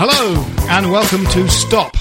[0.00, 1.96] Hello, and welcome to Stop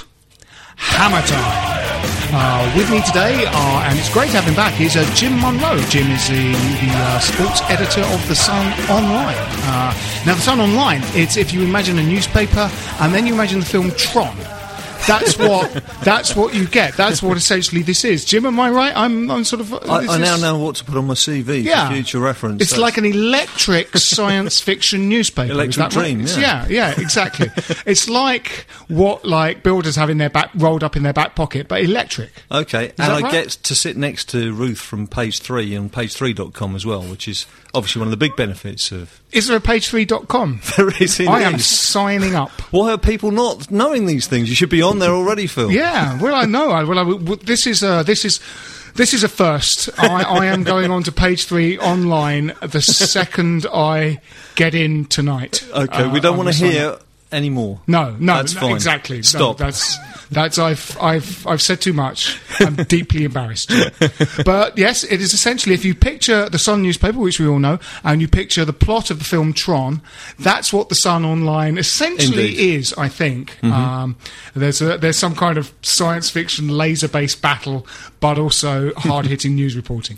[0.75, 2.29] Hammer Time.
[2.29, 5.33] Uh, with me today are, and it's great to have him back, is uh, Jim
[5.41, 5.81] Monroe.
[5.89, 9.33] Jim is the, the uh, sports editor of The Sun Online.
[9.65, 13.61] Uh, now, The Sun Online, it's if you imagine a newspaper and then you imagine
[13.61, 14.37] the film Tron.
[15.05, 15.71] That's what
[16.03, 16.95] that's what you get.
[16.95, 18.25] That's what essentially this is.
[18.25, 18.93] Jim, am I right?
[18.95, 19.73] I'm, I'm sort of.
[19.73, 21.87] I, I now is- know what to put on my CV Yeah.
[21.89, 22.61] for future reference.
[22.61, 25.51] It's That's- like an electric science fiction newspaper.
[25.51, 26.17] Electric that right?
[26.17, 26.37] yeah.
[26.39, 27.49] yeah, yeah, exactly.
[27.85, 31.67] it's like what like builders have in their back rolled up in their back pocket,
[31.67, 32.31] but electric.
[32.51, 33.31] Okay, and I right?
[33.31, 37.45] get to sit next to Ruth from page three and page3.com as well, which is
[37.77, 39.21] obviously one of the big benefits of.
[39.31, 40.61] Is there a page3.com?
[40.77, 42.49] There is I am signing up.
[42.71, 44.49] Why are people not knowing these things?
[44.49, 45.71] You should be on there already, Phil.
[45.71, 46.71] Yeah, well, I know.
[46.71, 48.39] I, well, I, w- this is uh, this is
[48.95, 49.89] this is a first.
[49.99, 54.19] I, I am going on to page three online the second I
[54.55, 55.63] get in tonight.
[55.71, 57.33] Okay, Uh, we don't want to hear up.
[57.33, 57.79] any more.
[57.87, 58.71] No, no, That's fine.
[58.73, 59.17] exactly.
[59.17, 59.57] No, Stop.
[59.57, 59.97] that's
[60.29, 62.39] that's I've I've I've said too much.
[62.59, 63.71] I'm deeply embarrassed.
[64.45, 67.79] But yes, it is essentially if you picture the Sun newspaper, which we all know,
[68.03, 70.01] and you picture the plot of the film Tron,
[70.39, 72.75] that's what the Sun Online essentially Indeed.
[72.75, 72.93] is.
[72.97, 73.71] I think Mm-hmm.
[73.73, 74.15] um,
[74.53, 77.87] there's a, there's some kind of science fiction laser based battle,
[78.19, 80.17] but also hard hitting news reporting.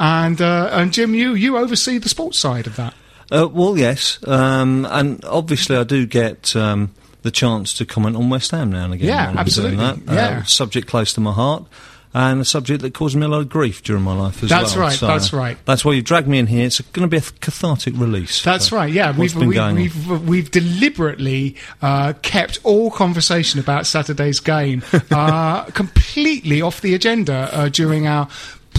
[0.00, 2.94] And uh, and Jim, you you oversee the sports side of that.
[3.30, 8.30] Uh, well, yes, um, and obviously I do get um, the chance to comment on
[8.30, 9.08] West Ham now and again.
[9.08, 9.98] Yeah, absolutely, that.
[10.06, 10.38] yeah.
[10.38, 11.66] Uh, subject close to my heart.
[12.14, 14.74] And a subject that caused me a lot of grief during my life as That's
[14.74, 14.88] well.
[14.88, 15.58] That's right, that's right.
[15.66, 16.64] That's why you dragged me in here.
[16.66, 18.42] It's going to be a cathartic release.
[18.42, 18.90] That's right.
[18.90, 26.62] Yeah, we've going we've we've deliberately uh, kept all conversation about Saturday's game uh, completely
[26.62, 28.28] off the agenda uh, during our.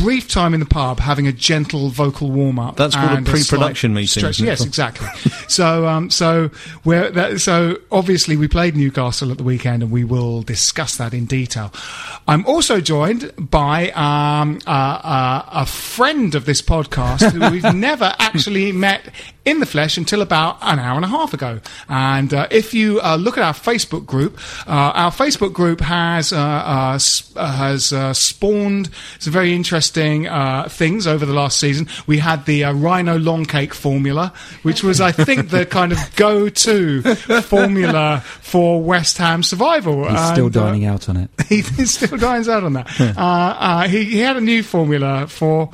[0.02, 2.76] Brief time in the pub, having a gentle vocal warm up.
[2.76, 4.48] That's called a pre-production meeting, isn't it?
[4.48, 5.08] Yes, exactly.
[5.48, 6.52] so, um, so
[6.84, 11.14] we're that, so obviously we played Newcastle at the weekend, and we will discuss that
[11.14, 11.74] in detail.
[12.28, 18.16] I'm also joined by um, uh, uh, a friend of this podcast who we've never
[18.20, 19.10] actually met
[19.50, 21.60] in the flesh until about an hour and a half ago.
[21.88, 24.38] And uh, if you uh, look at our Facebook group,
[24.68, 27.00] uh, our Facebook group has uh, uh,
[27.36, 28.90] uh, has uh, spawned
[29.20, 31.88] some very interesting uh, things over the last season.
[32.06, 34.34] We had the uh, Rhino Long Cake formula,
[34.64, 37.02] which was, I think, the kind of go-to
[37.42, 40.08] formula for West Ham survival.
[40.10, 41.30] He's still And, uh, dining out on it.
[41.48, 43.00] he still dines out on that.
[43.00, 45.70] uh, uh, he, he had a new formula for.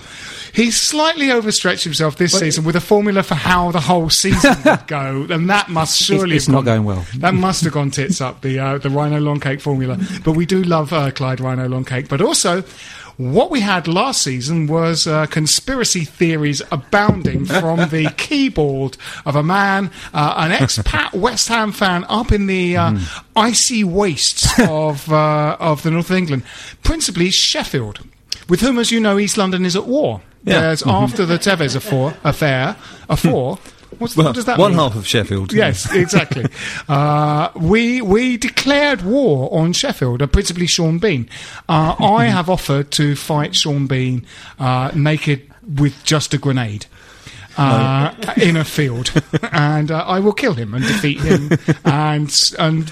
[0.53, 4.88] He slightly overstretched himself this season with a formula for how the whole season would
[4.88, 7.06] go, and that must surely it's not gone- going well.
[7.18, 9.98] That must have gone tits up the uh, the Rhino Long Cake formula.
[10.24, 12.07] But we do love uh, Clyde Rhino Long Cake.
[12.10, 12.63] But also,
[13.17, 19.44] what we had last season was uh, conspiracy theories abounding from the keyboard of a
[19.44, 23.00] man, uh, an expat West Ham fan up in the uh,
[23.35, 26.44] icy wastes of uh, of the north of England,
[26.83, 28.06] principally Sheffield,
[28.50, 30.21] with whom, as you know, East London is at war.
[30.44, 30.62] Yeah.
[30.62, 32.75] There's after the Tevez affair, affair,
[33.09, 33.57] affair.
[34.00, 34.80] What's, Well, what does that one mean?
[34.80, 35.53] half of Sheffield.
[35.53, 36.45] Yes, exactly.
[36.89, 41.30] uh, we we declared war on Sheffield, uh, principally Sean Bean.
[41.68, 44.25] Uh, I have offered to fight Sean Bean
[44.59, 46.86] uh, naked with just a grenade.
[47.57, 49.12] Uh, in a field,
[49.52, 51.50] and uh, I will kill him and defeat him,
[51.86, 52.92] and and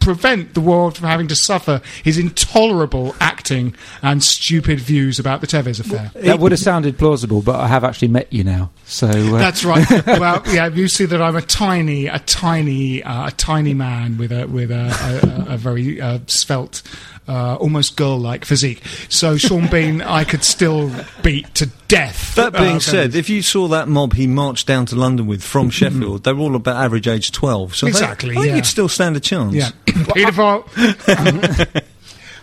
[0.00, 5.46] prevent the world from having to suffer his intolerable acting and stupid views about the
[5.46, 6.10] Tevez affair.
[6.14, 8.70] That would have sounded plausible, but I have actually met you now.
[8.86, 9.86] So uh, That's right.
[10.06, 14.32] well, yeah, you see that I'm a tiny, a tiny, uh, a tiny man with
[14.32, 16.82] a with a, a, a very uh, svelte,
[17.28, 18.82] uh, almost girl-like physique.
[19.08, 20.90] So Sean Bean, I could still
[21.22, 22.34] beat to death.
[22.34, 25.42] That being Uh, said, if you saw that mob he marched down to London with
[25.42, 27.74] from Sheffield, they were all about average age 12.
[27.76, 28.56] So Exactly, I think yeah.
[28.56, 29.54] you'd still stand a chance.
[29.54, 30.64] Yeah, Pedophile.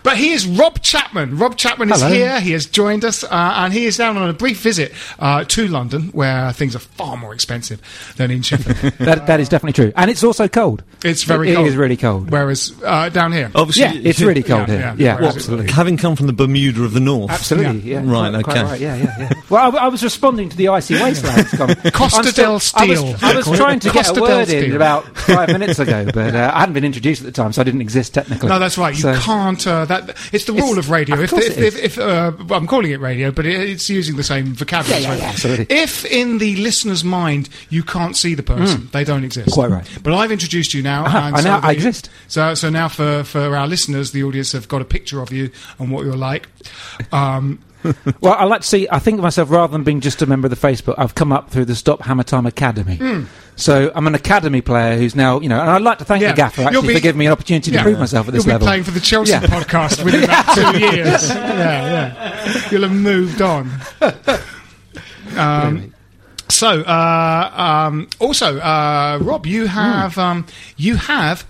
[0.02, 1.38] But he is Rob Chapman.
[1.38, 2.40] Rob Chapman is here.
[2.40, 5.68] He has joined us, uh, and he is down on a brief visit uh, to
[5.68, 7.80] London, where things are far more expensive
[8.16, 8.94] than in Sheffield.
[8.98, 10.82] that that is definitely true, and it's also cold.
[11.04, 11.66] It's very It- cold.
[11.66, 12.30] It is really cold.
[12.30, 14.80] Whereas uh, down here, Obviously, yeah, it's really cold Yeah, here.
[14.80, 14.94] yeah.
[15.14, 15.70] Yeah, Well, absolutely.
[15.72, 17.30] Having come from the Bermuda of the North.
[17.30, 18.02] Absolutely, Yeah.
[18.02, 18.10] yeah.
[18.12, 18.64] Right, Quite- quite okay.
[18.70, 19.32] right, yeah, yeah, yeah.
[19.50, 21.50] Well, I, I was responding to the icy wastelands.
[21.56, 21.78] comment.
[21.92, 23.56] Costa I'm still- del I Steel, was, I was they call it.
[23.56, 26.74] trying to Costa get a word in about five minutes ago, but uh, I hadn't
[26.74, 28.48] been introduced at the time, so I didn't exist technically.
[28.48, 28.94] No, that's right.
[28.94, 29.66] You So- can't.
[29.66, 31.14] Uh, that it's the rule It's- of radio.
[31.16, 34.16] of if if, if, if uh, well, I'm calling it radio, but it, it's using
[34.16, 35.02] the same vocabulary.
[35.02, 35.66] Yeah, yeah, yeah, absolutely.
[35.70, 39.48] If in the listener's mind you can't see the person, they don't exist.
[39.50, 39.52] Mm.
[39.54, 39.88] Quite right.
[40.02, 41.04] But I've introduced you now.
[41.06, 42.10] And I so now- I exist.
[42.28, 45.50] So so now for for our listeners, the audience have got a picture of you
[45.78, 46.48] and what you're like.
[47.12, 47.58] Um,
[48.20, 48.88] Well, I like to see.
[48.90, 50.94] I think of myself rather than being just a member of the Facebook.
[50.98, 53.26] I've come up through the Stop Hammer Time Academy.
[53.56, 56.22] So I'm an academy player who's now, you know, and I'd like to thank.
[56.22, 56.30] Yeah.
[56.32, 58.50] the gaffer actually be- for giving me an opportunity to prove myself at this You'll
[58.50, 58.66] be level.
[58.66, 59.40] playing for the Chelsea Yeah.
[59.42, 61.28] podcast within about two years.
[61.28, 62.68] Yeah, yeah.
[62.70, 63.70] You'll have moved on.
[65.36, 65.94] Um,
[66.48, 67.50] so, uh,
[67.88, 70.46] um, also, uh, Rob, you have um,
[70.76, 71.46] you have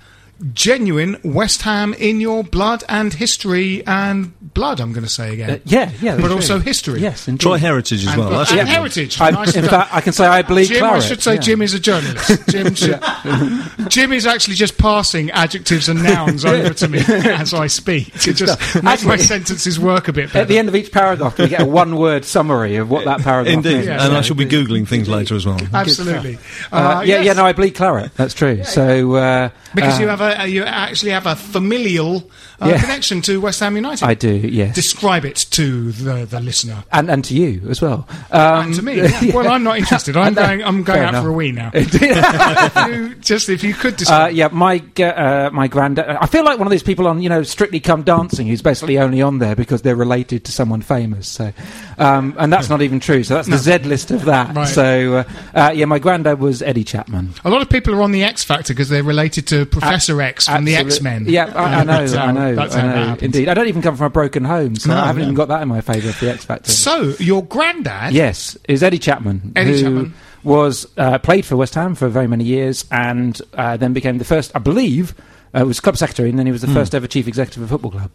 [0.53, 4.81] genuine West Ham in your blood and history and blood.
[4.81, 6.65] I'm going to say again, Uh, yeah, yeah, but also true.
[6.65, 7.01] history.
[7.01, 7.41] Yes, indeed.
[7.43, 8.31] Try heritage as and, well.
[8.31, 9.21] That's and what- heritage.
[9.21, 11.03] I, Nicely in fact, I can say I bleed Jim, claret.
[11.03, 11.41] I should say yeah.
[11.41, 12.49] Jim is a journalist.
[12.49, 13.01] Jim, should,
[13.89, 18.33] Jim is actually just passing adjectives and nouns over to me as I speak to
[18.33, 20.41] just make my sentences work a bit better.
[20.41, 23.55] At the end of each paragraph, we get a one-word summary of what that paragraph
[23.55, 23.87] Indeed, means.
[23.87, 25.61] Yeah, and yeah, I shall be googling things later as well.
[25.73, 26.39] Absolutely.
[26.71, 27.27] Uh, Uh, yeah, yes.
[27.27, 28.13] yeah, no, I bleed claret.
[28.17, 28.65] That's true.
[28.65, 32.29] so uh, because uh, you have a you actually have a familial
[32.61, 32.81] uh, Yeah.
[32.81, 34.05] connection to West Ham United.
[34.05, 36.85] I do, yes, Describe it to the, the listener.
[36.93, 38.07] and and to you as well.
[38.31, 39.35] Um, And to me, yeah.
[39.35, 40.17] well, I'm not interested.
[40.17, 40.63] I'm uh, going.
[40.65, 41.25] I'm going out enough.
[41.25, 41.71] for a wee now.
[41.75, 44.33] You- just if you could Uh, describe.
[44.35, 46.07] yeah, my uh, my granddad.
[46.09, 48.99] I feel like one of these people on you know Strictly Come Dancing, who's basically
[48.99, 51.29] only on there because they're related to someone famous.
[51.29, 51.53] So,
[51.99, 53.23] um, and that's not even true.
[53.25, 54.55] So that's the Z list of that.
[54.57, 54.69] Right.
[54.69, 55.25] So, uh,
[55.55, 57.31] uh, yeah, my granddad was Eddie Chapman.
[57.45, 60.47] a lot of people are on the X Factor because they're related to Professor X
[60.47, 61.27] from the X Men.
[61.29, 63.17] Yeah, I, I know, how- I know, that's I know.
[63.21, 65.27] Indeed, I don't even come from a broken home, so No, I haven't no.
[65.27, 66.71] even got that in my favour for the X Factor.
[66.73, 68.13] So your granddad.
[68.15, 69.53] Yes, is Eddie Chapman.
[69.57, 70.15] Eddie who Chapman.
[70.45, 74.25] was uh, played for West Ham for very many years, and uh, then became the
[74.25, 75.15] first, I believe,
[75.55, 76.75] uh, was club secretary, and then he was the Hmm.
[76.75, 78.11] first ever chief executive of a football club.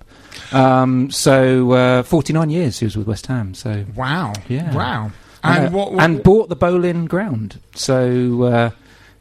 [0.51, 3.53] Um, so uh, forty nine years he was with West Ham.
[3.53, 4.33] So Wow.
[4.47, 4.73] Yeah.
[4.73, 5.11] Wow.
[5.43, 5.91] and, what?
[5.93, 7.59] what and bought the Boleyn ground.
[7.75, 8.71] So.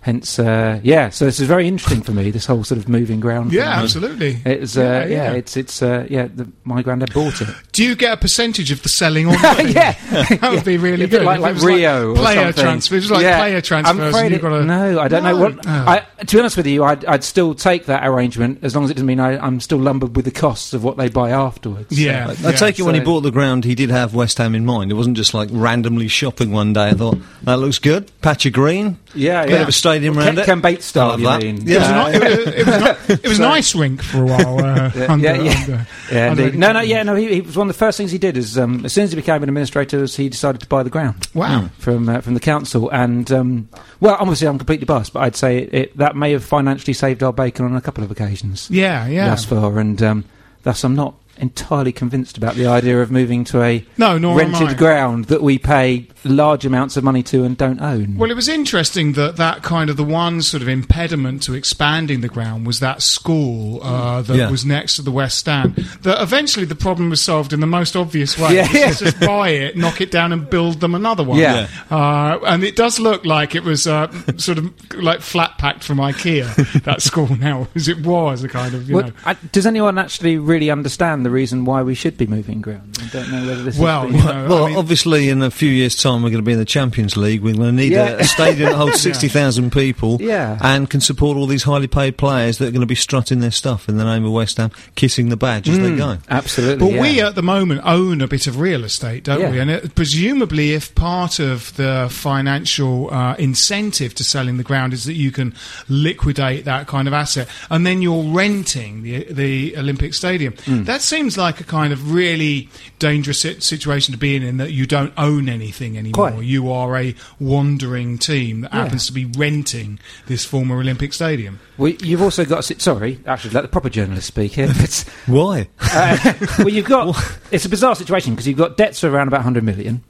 [0.07, 1.09] Hence, uh, yeah.
[1.11, 2.31] So this is very interesting for me.
[2.31, 3.53] This whole sort of moving ground.
[3.53, 3.83] yeah, thing.
[3.83, 4.39] absolutely.
[4.45, 5.33] It's uh, Yeah, yeah, yeah.
[5.33, 6.29] It's it's uh, yeah.
[6.33, 7.49] The, my granddad bought it.
[7.73, 9.35] Do you get a percentage of the selling on?
[9.43, 9.67] buying?
[9.71, 9.93] yeah,
[10.37, 11.25] that would be really A good.
[11.25, 12.63] like, If it like Rio or player something.
[12.63, 13.11] transfers.
[13.11, 13.37] It like Yeah.
[13.39, 13.99] player transfers.
[13.99, 15.37] I'm afraid and you've it- got to, no, I don't know.
[15.37, 15.71] What, Oh.
[15.71, 18.91] I, to be honest with you, I'd, I'd still take that arrangement as long as
[18.91, 21.99] it doesn't mean I, I'm still lumbered with the costs of what they buy afterwards.
[21.99, 22.33] Yeah.
[22.45, 24.93] I take it when he bought the ground, he did have West Ham in mind.
[24.93, 26.91] It wasn't just like randomly shopping one day.
[26.91, 29.63] I thought that looks good, patch of green, yeah, bit yeah.
[29.63, 30.45] of a stadium Ken, around it.
[30.47, 31.43] Ken Bates style, you that.
[31.43, 31.57] mean?
[31.57, 32.07] It was, Yeah.
[32.07, 34.65] an, it was, it was, an, it was an ice rink for a while.
[34.65, 35.51] Uh, Yeah, under, yeah, yeah.
[35.61, 36.59] under- Yeah, under indeed.
[36.59, 37.15] No, no, yeah, no.
[37.15, 38.37] He, he was one of the first things he did.
[38.37, 41.29] Is um, as soon as he became an administrator, he decided to buy the ground.
[41.35, 41.69] Wow.
[41.79, 42.89] from uh, from the council.
[42.91, 43.69] And um,
[44.01, 47.23] well, obviously, I'm completely biased, but I'd say it, it, that may have financially saved
[47.23, 49.29] our bacon on a couple of occasions Yeah, yeah.
[49.31, 49.79] thus far.
[49.79, 50.25] And um,
[50.63, 54.77] thus, I'm not entirely convinced about the idea of moving to a No, nor rented
[54.77, 58.17] ground that we pay large amounts of money to and don't own.
[58.17, 62.21] Well, it was interesting that that kind of the one sort of impediment to expanding
[62.21, 64.51] the ground was that school uh, that Yeah.
[64.51, 65.75] was next to the West Stand.
[66.03, 68.55] That eventually the problem was solved in the most obvious way.
[68.57, 68.93] Yeah, yeah.
[68.93, 71.39] just buy it, knock it down, and build them another one.
[71.39, 71.69] Yeah.
[71.91, 75.99] Uh, and it does look like it was uh, sort of like flat packed from
[75.99, 76.83] IKEA.
[76.85, 79.13] that school now, as it was a kind of you Well, know.
[79.25, 82.97] I, does anyone actually really understand the reason why we should be moving ground.
[83.03, 85.51] I don't know whether this Well, has you know, Well, I mean- obviously, in a
[85.51, 87.43] few years' time, we're going to be in the Champions League.
[87.43, 88.11] We're going to need Yeah.
[88.11, 90.57] a, a stadium that holds 60,000 people Yeah.
[90.61, 93.51] and can support all these highly paid players that are going to be strutting their
[93.51, 96.19] stuff in the name of West Ham, kissing the badge as they go.
[96.31, 96.87] Absolutely.
[96.87, 97.01] But yeah.
[97.03, 99.51] we at the moment own a bit of real estate, don't Yeah.
[99.51, 99.59] we?
[99.59, 105.05] And it, presumably, if part of the financial uh, incentive to selling the ground is
[105.05, 105.55] that you can
[105.89, 110.85] liquidate that kind of asset, and then you're renting the the Olympic Stadium, Hmm.
[110.85, 112.69] that seems like a kind of really
[112.99, 114.43] dangerous situation to be in.
[114.43, 116.43] In that you don't own anything anymore, Quite.
[116.45, 118.83] you are a wandering team that Yeah.
[118.85, 121.59] happens to be renting this former Olympic Stadium.
[121.79, 122.65] We, you've also got.
[122.65, 124.69] si- Sorry, actually, let the proper journalist speak here.
[124.71, 125.69] It's, Why?
[125.81, 127.17] uh, well, you've got.
[127.51, 130.03] It's a bizarre situation because you've got debts of around about 100 million.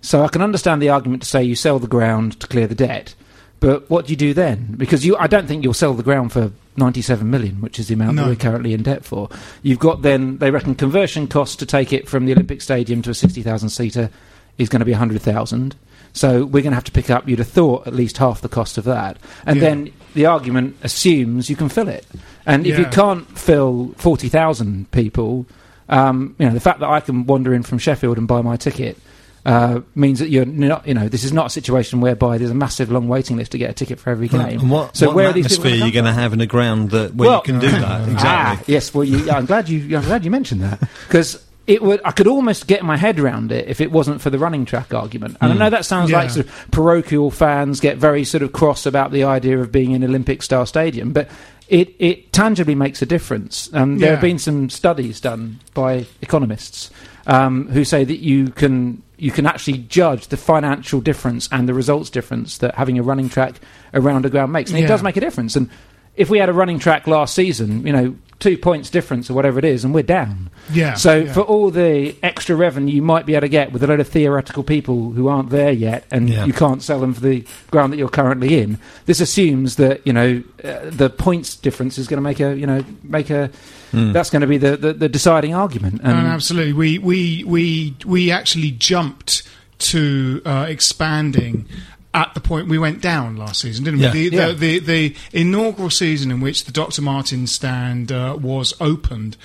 [0.00, 2.74] So I can understand the argument to say you sell the ground to clear the
[2.74, 3.14] debt,
[3.60, 4.74] but what do you do then?
[4.76, 7.94] Because you, I don't think you'll sell the ground for 97 million, which is the
[7.94, 8.22] amount No.
[8.24, 9.28] that we're currently in debt for.
[9.62, 13.10] You've got then they reckon conversion costs to take it from the Olympic Stadium to
[13.10, 14.10] a 60,000 seater
[14.58, 15.76] is going to be 100,000.
[16.12, 18.48] So we're going to have to pick up, you'd have thought, at least half the
[18.48, 19.16] cost of that.
[19.46, 19.68] And Yeah.
[19.68, 22.04] then the argument assumes you can fill it.
[22.46, 25.46] And if you can't fill 40,000 people,
[25.88, 28.56] um, you know, the fact that I can wander in from Sheffield and buy my
[28.56, 28.98] ticket
[29.46, 32.54] uh, means that you're not, you know, this is not a situation whereby there's a
[32.54, 34.60] massive long waiting list to get a ticket for every game.
[34.60, 36.40] And what, so what where are these people atmosphere are you going to have in
[36.40, 38.00] a ground that where Well- you can do that?
[38.08, 38.20] Exactly.
[38.26, 41.44] Ah, yes, well, you, I'm glad you, I'm glad you mentioned that because.
[41.66, 42.00] It would.
[42.04, 44.92] I could almost get my head around it if it wasn't for the running track
[44.92, 45.36] argument.
[45.40, 46.18] And I know that sounds Yeah.
[46.20, 49.92] like sort of parochial fans get very sort of cross about the idea of being
[49.92, 51.28] in Olympic style stadium, but
[51.68, 53.72] it, it tangibly makes a difference.
[53.72, 56.90] Um, there have been some studies done by economists
[57.28, 61.74] um, who say that you can you can actually judge the financial difference and the
[61.74, 63.54] results difference that having a running track
[63.94, 64.86] around a ground makes, and Yeah.
[64.86, 65.56] it does make a difference.
[65.56, 65.68] And
[66.16, 69.58] if we had a running track last season, you know, two points difference or whatever
[69.58, 70.48] it is, and we're down.
[70.72, 70.94] Yeah.
[70.94, 71.32] So yeah.
[71.34, 74.08] for all the extra revenue you might be able to get with a load of
[74.08, 76.46] theoretical people who aren't there yet, and Yeah.
[76.46, 80.12] you can't sell them for the ground that you're currently in, this assumes that you
[80.14, 83.50] know uh, the points difference is going to make a you know make a
[83.92, 86.00] that's going to be the, the, the deciding argument.
[86.02, 86.72] And no, absolutely.
[86.72, 89.42] We we we we actually jumped
[89.80, 91.66] to uh, expanding
[92.12, 94.12] at the point we went down last season, didn't Yeah.
[94.12, 94.28] we?
[94.28, 94.46] The, Yeah.
[94.48, 97.02] the, the, the inaugural season in which the Dr.
[97.02, 99.36] Martens stand uh, was opened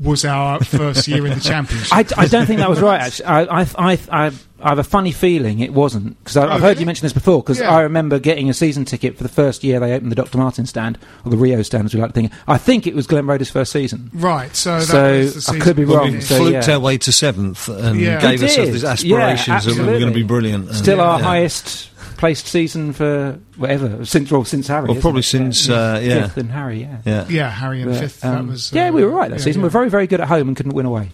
[0.00, 1.92] was our first year in the championship.
[1.92, 3.00] I, I don't think that was right.
[3.00, 6.52] Actually, I, I, I, I, I have a funny feeling it wasn't because I've Oh,
[6.54, 6.80] heard really?
[6.80, 7.42] you mention this before.
[7.42, 7.70] Because Yeah.
[7.70, 10.36] I remember getting a season ticket for the first year they opened the Dr.
[10.38, 12.32] Martens stand or the Rio stand, as we like to think.
[12.48, 14.10] I think it was Glenn Roeder's first season.
[14.14, 14.54] right.
[14.56, 16.74] So that So, was the I could be Well, wrong, we so, fluked yeah.
[16.74, 18.20] our way to seventh and Yeah.
[18.20, 18.72] gave us did.
[18.74, 20.68] these Yeah, aspirations that we were going to be brilliant.
[20.68, 21.24] And- Still our yeah.
[21.24, 21.90] highest
[22.24, 24.88] placed season for whatever since well since Harry.
[24.88, 25.24] Well, probably it?
[25.24, 25.74] since, Yeah.
[25.76, 26.22] uh, yeah.
[26.22, 26.80] fifth and Harry.
[26.80, 26.98] Yeah.
[27.04, 27.28] Yeah.
[27.28, 28.20] Yeah, Harry and But, fifth.
[28.22, 28.72] that um, was.
[28.72, 29.60] yeah, uh, we were right that yeah, season.
[29.60, 29.64] yeah.
[29.66, 31.10] We're very, very good at home and couldn't win away.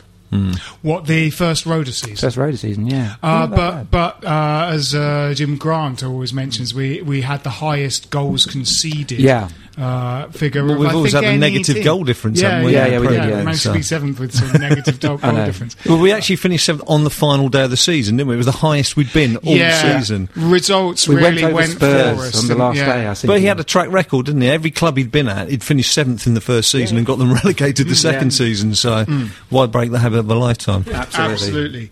[0.82, 2.16] What the first Roeder season?
[2.16, 3.16] First Roeder season, yeah.
[3.22, 8.10] Uh, but but uh, as uh, Jim Grant always mentions, we we had the highest
[8.10, 9.18] goals conceded.
[9.20, 9.48] Yeah.
[9.78, 10.64] Uh, figure.
[10.66, 11.84] Well, we've I always think, had a negative team.
[11.84, 12.72] goal difference, Yeah, haven't we?
[12.74, 13.28] Yeah, yeah, we did, yeah.
[13.28, 13.44] yeah.
[13.44, 15.46] Managed to be seventh with some negative goal, I goal know.
[15.46, 15.76] difference.
[15.86, 18.34] Well, we actually finished seventh on the final day of the season, didn't we?
[18.34, 20.28] It was the highest we'd been all yeah, season.
[20.36, 22.92] results we really went over went Spurs for us on the last yeah.
[22.92, 23.08] day.
[23.08, 23.28] I think.
[23.28, 24.50] But he had a track record, didn't he?
[24.50, 27.32] Every club he'd been at, he'd finished seventh in the first season and got them
[27.44, 28.74] relegated the second season.
[28.74, 29.04] So
[29.48, 30.84] why break the habit of a lifetime?
[30.92, 31.32] absolutely.
[31.32, 31.90] Absolutely.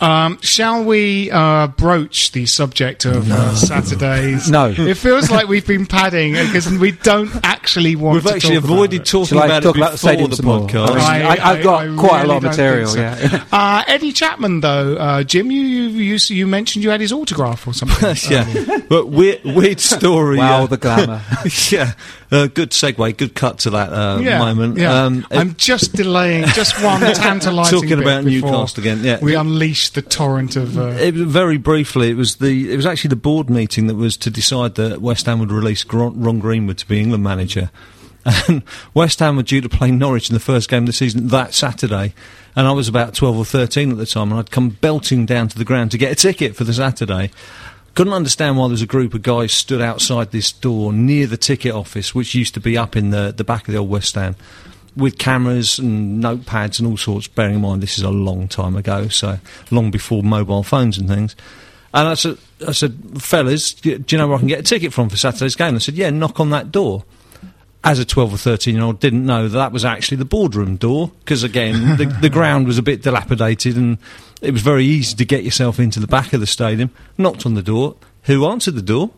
[0.00, 4.50] Um, shall we uh, broach the subject of uh, Saturdays?
[4.50, 4.70] No.
[4.76, 8.64] It feels like we've been padding because we don't actually want We've to actually talk
[8.64, 9.10] avoided about it.
[9.10, 10.60] talking Shall I about talk it about the before stadium the some more?
[10.68, 10.88] podcast.
[11.00, 13.00] I- I- I've got quite a lot of material, so.
[13.00, 13.44] yeah.
[13.52, 17.66] uh, Eddie Chapman, though, uh, Jim, you, you you you mentioned you had his autograph
[17.66, 18.14] or something.
[18.30, 20.38] yeah, but weird, weird story.
[20.38, 21.22] Wow, uh, the glamour.
[21.70, 21.92] yeah,
[22.30, 24.78] uh, good segue, good cut to that uh, yeah, moment.
[24.78, 25.04] Yeah.
[25.04, 29.18] Um, I'm just delaying just one tantalising Talking about Newcastle again, yeah.
[29.20, 30.78] We unleash the torrent of.
[30.78, 34.16] Uh, It, very briefly, it was the it was actually the board meeting that was
[34.18, 37.70] to decide that West Ham would release Ron Greenwood to be England manager.
[38.48, 41.28] And West Ham were due to play Norwich in the first game of the season
[41.28, 42.12] that Saturday,
[42.54, 45.48] and I was about twelve or thirteen at the time, and I'd come belting down
[45.48, 47.30] to the ground to get a ticket for the Saturday.
[47.94, 51.36] Couldn't understand why there was a group of guys stood outside this door near the
[51.36, 54.08] ticket office, which used to be up in the the back of the old West
[54.08, 54.36] Stand
[54.96, 58.76] with cameras and notepads and all sorts, bearing in mind this is a long time
[58.76, 59.38] ago, so
[59.70, 61.36] long before mobile phones and things.
[61.92, 64.62] And I said, I said, fellas, do do you know where I can get a
[64.62, 65.74] ticket from for Saturday's game?
[65.74, 67.04] They said, yeah, knock on that door.
[67.82, 70.76] As a 12 or 13 year old, didn't know that, that was actually the boardroom
[70.76, 73.96] door, because again, the, the ground was a bit dilapidated and
[74.42, 76.90] it was very easy to get yourself into the back of the stadium.
[77.16, 77.96] Knocked on the door.
[78.24, 79.10] Who answered the door?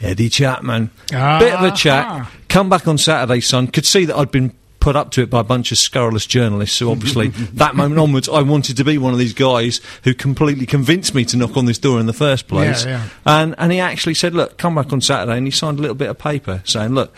[0.00, 0.90] Eddie Chapman.
[1.12, 1.38] Ah.
[1.38, 2.06] Bit of a chat.
[2.08, 2.32] Ah.
[2.48, 3.66] Come back on Saturday, son.
[3.66, 6.76] Could see that I'd been put up to it by a bunch of scurrilous journalists.
[6.76, 10.66] So obviously, that moment onwards, I wanted to be one of these guys who completely
[10.66, 12.84] convinced me to knock on this door in the first place.
[12.84, 13.08] Yeah, yeah.
[13.26, 15.94] And and he actually said, "Look, come back on Saturday," and he signed a little
[15.94, 17.14] bit of paper saying, "Look."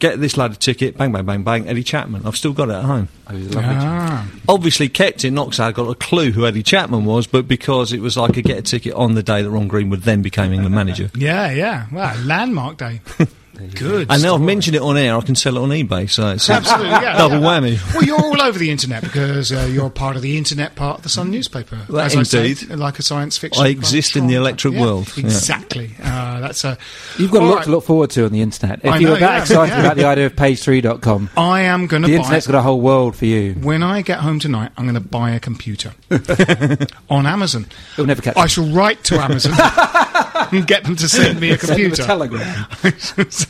[0.00, 2.22] Get this lad a ticket, bang, bang, bang, bang, Eddie Chapman.
[2.24, 3.08] I've still got it at home.
[3.28, 3.70] Oh, he's lovely.
[3.76, 4.26] Ah.
[4.48, 7.92] Obviously kept it, not 'cause I got a clue who Eddie Chapman was, but because
[7.92, 10.52] it was I could get a ticket on the day that Ron Greenwood then became
[10.52, 11.10] England manager.
[11.14, 11.84] Yeah, yeah.
[11.92, 13.00] Wow, landmark day.
[13.68, 14.10] Good.
[14.10, 16.48] And now I've mentioned it on air, I can sell it on eBay, so it's
[16.48, 17.18] Absolutely, yeah.
[17.18, 17.60] double yeah.
[17.60, 17.94] whammy.
[17.94, 21.02] Well, you're all over the internet because uh, you're part of the internet part of
[21.02, 21.78] the Sun newspaper.
[21.88, 22.58] Well, as I indeed.
[22.58, 23.64] said, like a science fiction.
[23.64, 25.24] I exist in the electric Yeah, world, yeah.
[25.24, 25.90] Exactly.
[26.02, 26.78] Uh, that's a.
[27.18, 27.64] You've got a lot right.
[27.64, 28.80] to look forward to on the internet.
[28.84, 29.80] If I you're know, that yeah, excited yeah.
[29.80, 32.18] about the idea of page3.com, I am going the to buy.
[32.22, 33.54] internet's got a whole world for you.
[33.54, 35.92] When I get home tonight, I'm going to buy a computer
[37.10, 37.66] on Amazon.
[37.94, 39.52] It'll never catch I shall write to Amazon
[40.52, 42.02] and get them to send me a Send a computer.
[42.04, 42.66] telegram.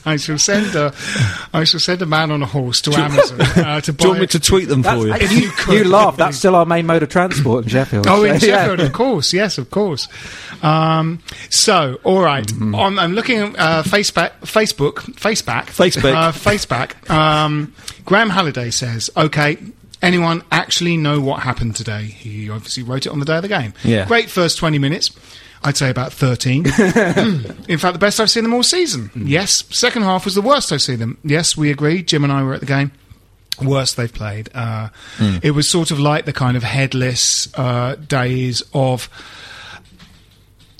[0.04, 0.95] I shall send a,
[1.52, 3.97] I shall send a man on a horse to Amazon uh, to buy.
[3.97, 5.14] Do you want me to tweet them for you?
[5.14, 6.16] If you, could, you laugh.
[6.16, 8.07] That's still our main mode of transport in Sheffield.
[8.07, 8.57] Oh, in So, yeah.
[8.62, 9.33] Sheffield, of course.
[9.33, 10.09] Yes, of course.
[10.62, 12.47] Um, so, all right.
[12.47, 12.75] Mm-hmm.
[12.75, 16.14] On, I'm looking at uh, Facebook, Facebook, Faceback, Facebook.
[16.14, 17.09] uh, Faceback.
[17.11, 19.59] Um, Graham Halliday says, "Okay."
[20.02, 22.04] Anyone actually know what happened today?
[22.04, 23.75] He obviously wrote it on the day of the game.
[23.85, 24.07] Yeah.
[24.07, 25.11] Great first 20 minutes.
[25.62, 26.67] I'd say about 13.
[27.69, 29.11] In fact, the best I've seen them all season.
[29.14, 29.29] Mm.
[29.29, 29.64] Yes.
[29.71, 31.19] Second half was the worst I've seen them.
[31.23, 32.02] Yes, we agree.
[32.02, 32.93] Jim and I were at the game
[33.62, 34.49] worst they've played.
[34.55, 34.88] Uh,
[35.19, 35.37] Hmm.
[35.43, 39.11] It was sort of like the kind of headless uh, days of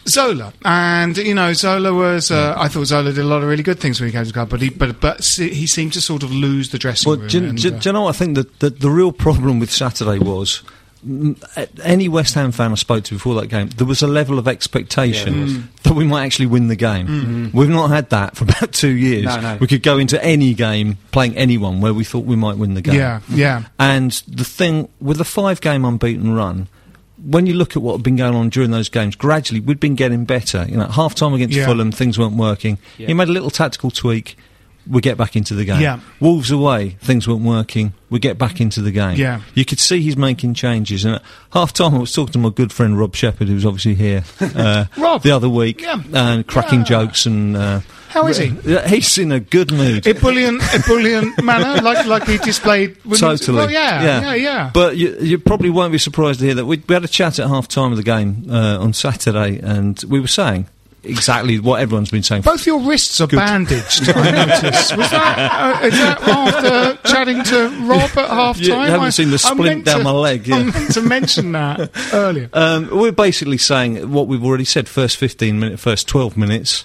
[0.09, 2.31] Zola, and you know Zola was.
[2.31, 4.29] Uh, I thought Zola did a lot of really good things when he came to
[4.29, 7.19] the club, but he but but he seemed to sort of lose the dressing Well,
[7.19, 7.29] room.
[7.29, 9.13] do, you- and, do uh, do you know what I think that the, the real
[9.13, 10.63] problem with Saturday was?
[11.07, 14.07] Mm, a- Any West Ham fan I spoke to before that game, there was a
[14.07, 15.59] level of expectation Yeah, there was.
[15.85, 17.51] that we might actually win the game.
[17.53, 19.25] We've not had that for about two years.
[19.25, 19.57] No, no.
[19.61, 22.83] We could go into any game playing anyone where we thought we might win the
[22.83, 22.95] game.
[22.95, 26.69] yeah, yeah, And the thing with a five game unbeaten run,
[27.23, 29.95] when you look at what had been going on during those games, gradually we'd been
[29.95, 30.65] getting better.
[30.69, 31.67] You know, half time against Yeah.
[31.67, 32.79] Fulham, things weren't working.
[32.97, 33.09] Yeah.
[33.09, 34.37] He made a little tactical tweak.
[34.89, 35.81] We get back into the game.
[35.81, 36.01] Yeah.
[36.21, 37.93] Wolves away, things weren't working.
[38.09, 39.17] We get back into the game.
[39.17, 39.43] Yeah.
[39.55, 41.05] You could see he's making changes.
[41.05, 41.23] And at
[41.53, 44.25] half time, I was talking to my good friend Rob Shepherd, who was obviously here
[44.41, 45.23] uh, Rob.
[45.23, 46.03] the other week, Yeah.
[46.13, 46.85] and cracking Yeah.
[46.87, 47.27] jokes.
[47.27, 48.49] And uh, How is he?
[48.89, 50.07] He's in a good mood.
[50.09, 52.97] ebullient, ebullient manner, like like he displayed.
[53.17, 53.59] Totally.
[53.59, 54.71] well, yeah, yeah, yeah.
[54.75, 57.39] But you, you probably won't be surprised to hear that we, we had a chat
[57.39, 60.67] at half time of the game uh, on Saturday, and we were saying
[61.03, 62.43] exactly what everyone's been saying.
[62.43, 63.37] Both your wrists are Good.
[63.37, 64.09] bandaged.
[64.15, 64.97] I noticed.
[64.97, 68.65] Was that uh, is that after chatting to Rob at half time?
[68.65, 70.57] You haven't seen the splint down my leg, yeah.
[70.57, 72.49] I meant to mention that earlier.
[72.53, 76.85] Um, we're basically saying what we've already said: first fifteen minutes, first twelve minutes,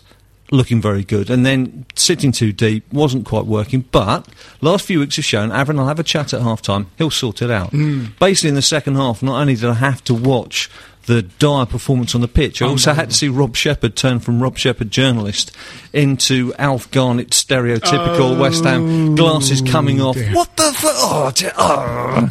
[0.51, 3.82] looking very good, and then sitting too deep wasn't quite working.
[3.91, 4.28] But
[4.62, 7.41] last few weeks have shown Avram will have a chat at half time; he'll sort
[7.41, 7.71] it out.
[8.19, 10.69] Basically, in the second half, not only did I have to watch.
[11.08, 12.62] The dire performance on the pitch.
[12.62, 15.56] I also had to see Rob Shepherd turn from Rob Shepherd journalist
[15.94, 20.15] into Alf Garnett stereotypical West Ham glasses coming off.
[20.15, 20.34] dear.
[20.34, 22.30] What the fu- oh, oh.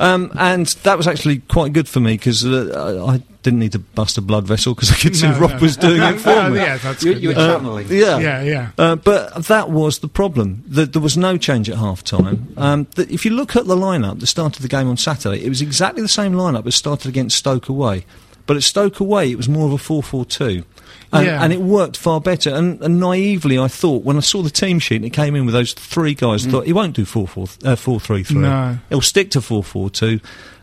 [0.00, 3.72] Um, and that was actually quite good for me because uh, I I didn't need
[3.72, 5.58] to bust a blood vessel because I could see No, Rob no.
[5.58, 6.58] was doing it for me.
[6.58, 7.22] yeah, that's You, good.
[7.22, 7.46] you were yeah.
[7.52, 7.86] channeling.
[7.88, 8.70] Yeah, Yeah, yeah.
[8.76, 10.62] Uh, but that was the problem.
[10.66, 12.52] That there was no change at half time.
[12.56, 15.44] Um, that if you look at the lineup, the start of the game on Saturday,
[15.44, 18.04] it was exactly the same lineup as started against Stoke away.
[18.46, 20.64] But at Stoke away, it was more of a 4 4 2.
[21.12, 21.42] And, Yeah.
[21.42, 22.50] and it worked far better.
[22.50, 25.46] And, and naively, I thought, when I saw the team sheet and it came in
[25.46, 28.38] with those three guys, I thought, he won't do 4 4 uh, 4 3 3.
[28.38, 28.78] No.
[28.88, 30.20] He'll stick to 4 4 2.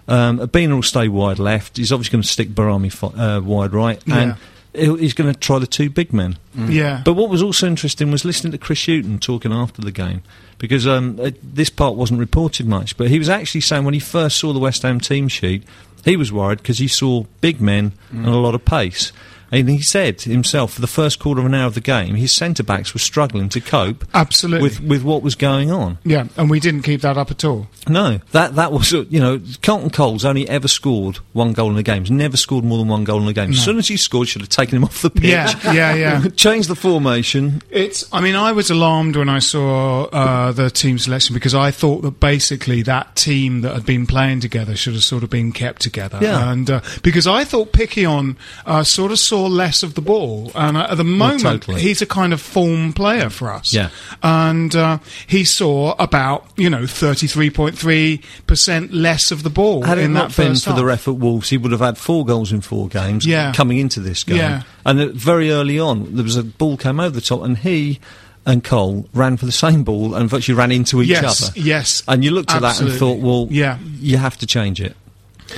[0.08, 1.78] Um, Obinna will stay wide left.
[1.78, 4.02] He's obviously going to stick Boa Morte fi- uh, wide right.
[4.08, 4.36] And
[4.74, 6.38] he'll, he's going to try the two big men.
[6.56, 7.02] Yeah.
[7.06, 10.24] But what was also interesting was listening to Chris Hughton talking after the game
[10.58, 12.98] because um, uh, this part wasn't reported much.
[12.98, 15.64] But he was actually saying when he first saw the West Ham team sheet,
[16.04, 19.14] he was worried because he saw big men and a lot of pace.
[19.54, 22.36] And he said himself, for the first quarter of an hour of the game, his
[22.36, 24.64] centre backs were struggling to cope Absolutely.
[24.64, 26.00] with, with what was going on.
[26.04, 27.68] yeah, and we didn't keep that up at all.
[27.88, 31.78] No, that that was uh, you know Carlton Cole's only ever scored one goal in
[31.78, 32.04] a game.
[32.04, 33.52] He's never scored more than one goal in a game.
[33.52, 35.24] As soon as he scored, should have taken him off the pitch.
[35.26, 36.28] Yeah, yeah, yeah.
[36.36, 37.62] Changed the formation.
[37.70, 38.06] It's.
[38.12, 42.02] I mean, I was alarmed when I saw uh, the team selection because I thought
[42.02, 45.82] that basically that team that had been playing together should have sort of been kept
[45.82, 46.20] together.
[46.22, 46.52] Yeah.
[46.52, 50.78] And uh, because I thought Piquionne uh, sort of saw less of the ball, and
[50.78, 51.82] uh, at the moment totally.
[51.82, 53.74] he's a kind of form player for us.
[53.74, 53.90] Yeah.
[54.22, 59.50] And uh, he saw about you know thirty three point three percent less of the
[59.50, 61.82] ball Had it in not that been for the ref at Wolves, he would have
[61.82, 63.54] had four goals in four games Yeah.
[63.54, 64.38] coming into this game.
[64.38, 64.64] Yeah.
[64.86, 68.00] And very early on, there was a ball came over the top, and he
[68.46, 71.60] and Cole ran for the same ball and virtually ran into each Yes, other.
[71.60, 73.78] yes, And you looked at that and thought, well, Yeah.
[74.02, 74.98] you have to change it.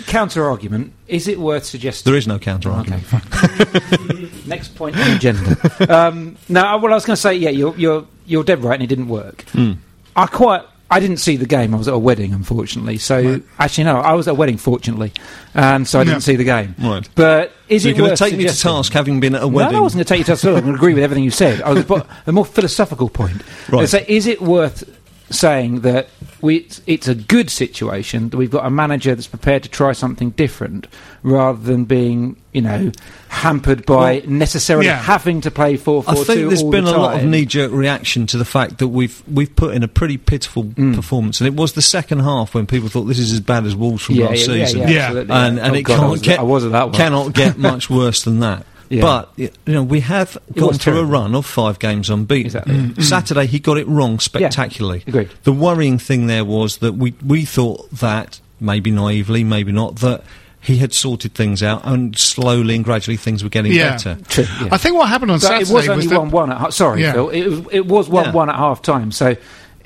[0.08, 2.10] Counter argument: Is it worth suggesting?
[2.12, 3.04] There is no counter argument.
[3.14, 4.30] Okay.
[4.46, 5.94] Next point on the agenda.
[5.96, 8.74] Um, no, I- well, I was going to say, yeah, you're you're you're dead right,
[8.74, 9.44] and it didn't work.
[9.50, 9.74] Hmm.
[10.16, 10.64] I quite.
[10.90, 11.74] I didn't see the game.
[11.74, 13.00] I was at a wedding, unfortunately.
[13.00, 15.14] So actually, no, I was at a wedding, fortunately,
[15.56, 16.76] and so I didn't see the game.
[16.78, 17.10] Right.
[17.16, 19.48] But is So it you're going to take me to task having been at a
[19.48, 19.74] wedding?
[19.74, 20.46] no, I wasn't going to take you to task.
[20.46, 21.64] I'm going to agree with everything you said.
[21.64, 23.42] I was but a more philosophical point.
[23.68, 23.90] Right.
[23.90, 24.84] So, is it worth
[25.30, 26.08] saying that
[26.42, 29.92] we, it's, it's a good situation that we've got a manager that's prepared to try
[29.94, 30.88] something different,
[31.24, 32.92] rather than being, you know,
[33.30, 35.02] hampered by Well, necessarily yeah.
[35.02, 38.38] having to play four I think there's been the a lot of knee-jerk reaction to
[38.38, 40.96] the fact that we've we've put in a pretty pitiful Mm.
[40.96, 43.76] performance, and it was the second half when people thought this is as bad as
[43.76, 44.88] Wolves from Yeah, last yeah, season.
[44.90, 46.94] yeah, and and Oh it God, can't was, get I was at that one.
[46.94, 48.66] cannot get much worse than that.
[48.90, 49.02] Yeah.
[49.02, 52.46] But you know we have It gone was through a run of five games unbeaten.
[52.48, 52.76] Exactly.
[52.76, 53.04] Mm.
[53.04, 55.04] Saturday he got it wrong spectacularly.
[55.08, 55.30] agreed.
[55.44, 60.24] The worrying thing there was that we we thought that maybe naively, maybe not that.
[60.62, 63.92] He had sorted things out, and slowly and gradually things were getting Yeah.
[63.92, 64.18] better.
[64.28, 64.70] True, yeah.
[64.72, 66.70] I think what happened on But Saturday it was only that- one one at ha-
[66.72, 67.14] sorry Yeah.
[67.14, 68.32] Phil it was it was one Yeah.
[68.32, 69.36] one at half time so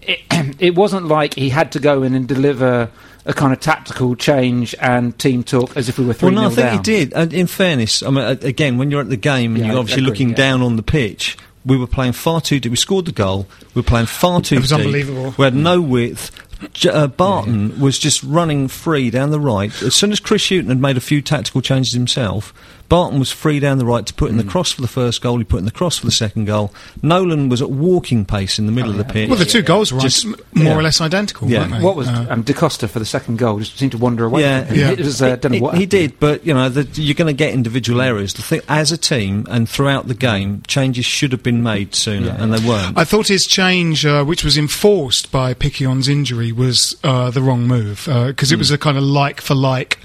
[0.01, 0.19] it,
[0.59, 2.89] it wasn't like he had to go in and deliver
[3.29, 6.47] a kind of tactical change and team talk as if we were three Well, no,
[6.47, 6.77] I think down.
[6.77, 7.13] he did.
[7.13, 10.01] And in fairness, I mean, again, when you're at the game and Yeah, you're obviously
[10.01, 10.35] agree, looking yeah.
[10.35, 12.71] down on the pitch, we were playing far too deep.
[12.71, 13.47] We scored the goal.
[13.75, 14.57] We were playing far too deep.
[14.57, 14.79] It was deep.
[14.79, 15.35] unbelievable.
[15.37, 16.31] We had no width.
[16.73, 19.71] J- uh, Barton was just running free down the right.
[19.81, 22.53] As soon as Chris Hughton had made a few tactical changes himself,
[22.89, 24.43] Barton was free down the right to put in Mm.
[24.43, 25.37] the cross for the first goal.
[25.37, 26.73] He put in the cross for the second goal.
[27.03, 29.29] Nolan was at walking pace in the middle of the pitch.
[29.29, 30.75] Well, the two goals were Just- m- more yeah.
[30.77, 31.59] or less identical, Yeah.
[31.59, 31.79] weren't they?
[31.81, 34.41] what was Uh, um, Da Costa for the second goal just seemed to wander away
[34.41, 34.73] Yeah.
[34.73, 34.89] Yeah.
[34.91, 37.27] it was uh, don't know he, what he did, but you know the, you're going
[37.27, 38.33] to get individual errors.
[38.33, 42.27] The thing, as a team and throughout the game, changes should have been made sooner,
[42.27, 42.97] Yeah, and they weren't.
[42.97, 47.67] I thought his change, uh, which was enforced by Piquionne's injury, was uh, the wrong
[47.67, 48.59] move because it Hmm.
[48.59, 49.99] was a kind of like for like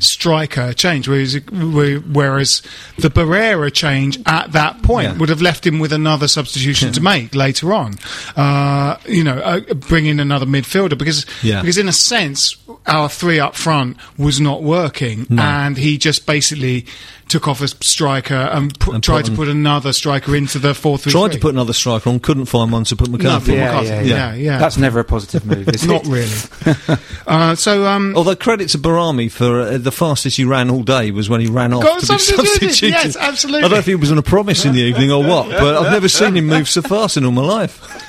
[0.00, 1.08] striker change.
[1.08, 2.62] Whereas, whereas
[2.98, 5.16] the Barrera change at that point Yeah.
[5.18, 7.94] would have left him with another substitution to make later on.
[8.36, 11.60] Uh, you know, uh, bring in another midfielder because Yeah.
[11.60, 16.86] because in a sense our three up front was not working, and he just basically
[17.28, 20.74] took off a striker and, put, And tried put to put another striker into the
[20.74, 21.12] four three.
[21.12, 23.46] Tried to put another striker on, couldn't find one to put McCarthy.
[23.46, 23.58] for on.
[23.58, 24.08] Yeah, McCarthy.
[24.08, 24.58] yeah, Yeah, yeah.
[24.58, 25.68] That's never a positive move.
[25.68, 26.98] Is not really.
[27.26, 30.82] uh, so, um, Although credit to Boa Morte for uh, the fastest he ran all
[30.82, 32.90] day was when he ran off Got to be substituted, substituted.
[32.90, 33.60] yes, absolutely.
[33.60, 35.76] I don't know if he was on a promise in the evening or what, but
[35.76, 38.07] I've never seen him move so fast in all my life.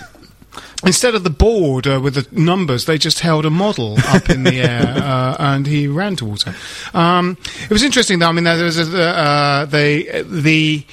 [0.86, 4.44] Instead of the board uh, with the numbers, they just held a model up in
[4.44, 6.56] the air, uh, and he ran towards it.
[6.94, 8.28] Um, it was interesting, though.
[8.28, 10.86] I mean, there was a, uh, they the.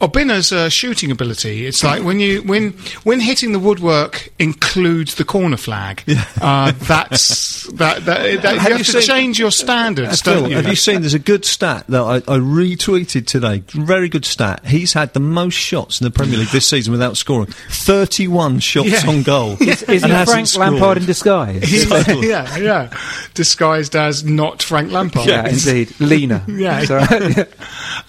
[0.00, 1.66] Obinna's uh, shooting ability.
[1.66, 2.70] It's like when you when
[3.02, 6.04] when hitting the woodwork includes the corner flag.
[6.40, 10.42] Uh, that's that, that, that you Have have you to seen- change your standards, Phil,
[10.42, 10.56] don't you?
[10.56, 11.00] have you seen?
[11.00, 13.64] There's a good stat that I, I retweeted today.
[13.66, 14.64] Very good stat.
[14.66, 17.48] He's had the most shots in the Premier League this season without scoring.
[17.70, 19.10] 31 shots Yeah.
[19.10, 19.56] on goal.
[19.60, 20.70] Is he Frank scored.
[20.70, 21.64] Lampard in disguise?
[21.68, 22.96] He- yeah, yeah,
[23.34, 25.26] disguised as not Frank Lampard.
[25.26, 25.92] yeah, indeed.
[26.00, 26.44] Lena.
[26.48, 26.84] Yeah.
[26.84, 27.44] So-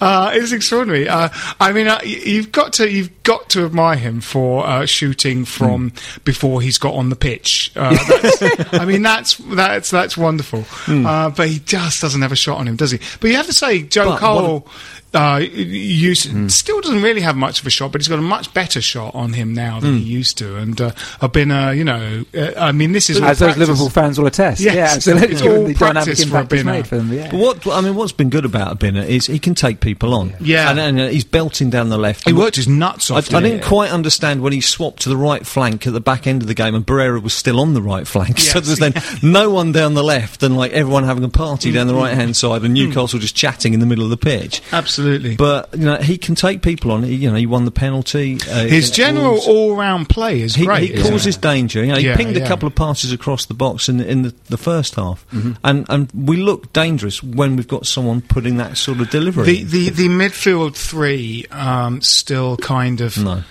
[0.00, 1.08] Uh, it's extraordinary.
[1.08, 1.28] Uh,
[1.60, 5.44] I mean, uh, y- you've got to you've got to admire him for uh, shooting
[5.44, 5.92] from
[6.24, 7.72] before he's got on the pitch.
[7.76, 7.90] Uh,
[8.22, 10.64] that's, I mean, that's that's that's wonderful.
[10.88, 12.98] Uh, but he just doesn't have a shot on him, does he?
[13.20, 14.68] But you have to say, Joe But Cole.
[15.12, 18.52] Uh, used, still doesn't really have much of a shot, but he's got a much
[18.54, 20.56] better shot on him now than he used to.
[20.56, 23.68] And uh, I've been, uh, you know, uh, I mean, this is As those practice.
[23.68, 24.60] Liverpool fans will attest.
[24.60, 25.34] Yes, yeah, absolutely.
[25.34, 26.66] it's all the dynamic practice for impact it's Obinna.
[26.66, 27.12] made for them.
[27.12, 27.30] Yeah.
[27.30, 30.34] But what I mean, what's been good about Obinna is he can take people on.
[30.40, 30.70] Yeah.
[30.70, 32.26] and, and uh, he's belting down the left.
[32.26, 33.18] He worked his nuts I, off.
[33.18, 33.50] I didn't he?
[33.52, 36.48] didn't quite understand when he swapped to the right flank at the back end of
[36.48, 38.38] the game, and Barrera was still on the right flank.
[38.38, 41.72] so Yes, there's then no one down the left, and like everyone having a party
[41.72, 44.62] down the right hand side, and Newcastle just chatting in the middle of the pitch.
[44.72, 44.99] Absolutely.
[45.36, 47.02] But you know he can take people on.
[47.02, 48.38] He, you know he won the penalty.
[48.50, 50.96] Uh, His general all-round play is He, great.
[50.96, 51.40] he causes it?
[51.42, 51.80] danger.
[51.84, 54.34] You know, he Yeah, pinged a couple of passes across the box in, in the,
[54.48, 55.52] the first half, Mm-hmm.
[55.64, 59.44] and and we look dangerous when we've got someone putting that sort of delivery.
[59.44, 63.42] The, the the midfield three um, still kind of no,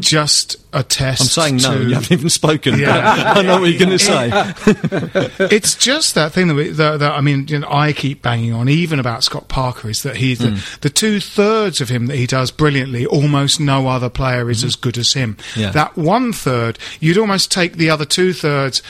[0.00, 1.22] just a test.
[1.22, 1.78] I'm saying no.
[1.78, 2.78] to- You haven't even spoken.
[2.78, 3.32] Yeah.
[3.36, 4.30] I know what you're going to say.
[5.50, 8.52] it's just that thing that, we, that, that I mean, you know, I keep banging
[8.52, 10.80] on, even about Scott Parker, is that he's the, Mm.
[10.80, 13.06] the two thirds of him that he does brilliantly.
[13.06, 15.36] Almost no other player is as good as him.
[15.56, 15.70] Yeah.
[15.70, 18.82] That one third, you'd almost take the other two thirds.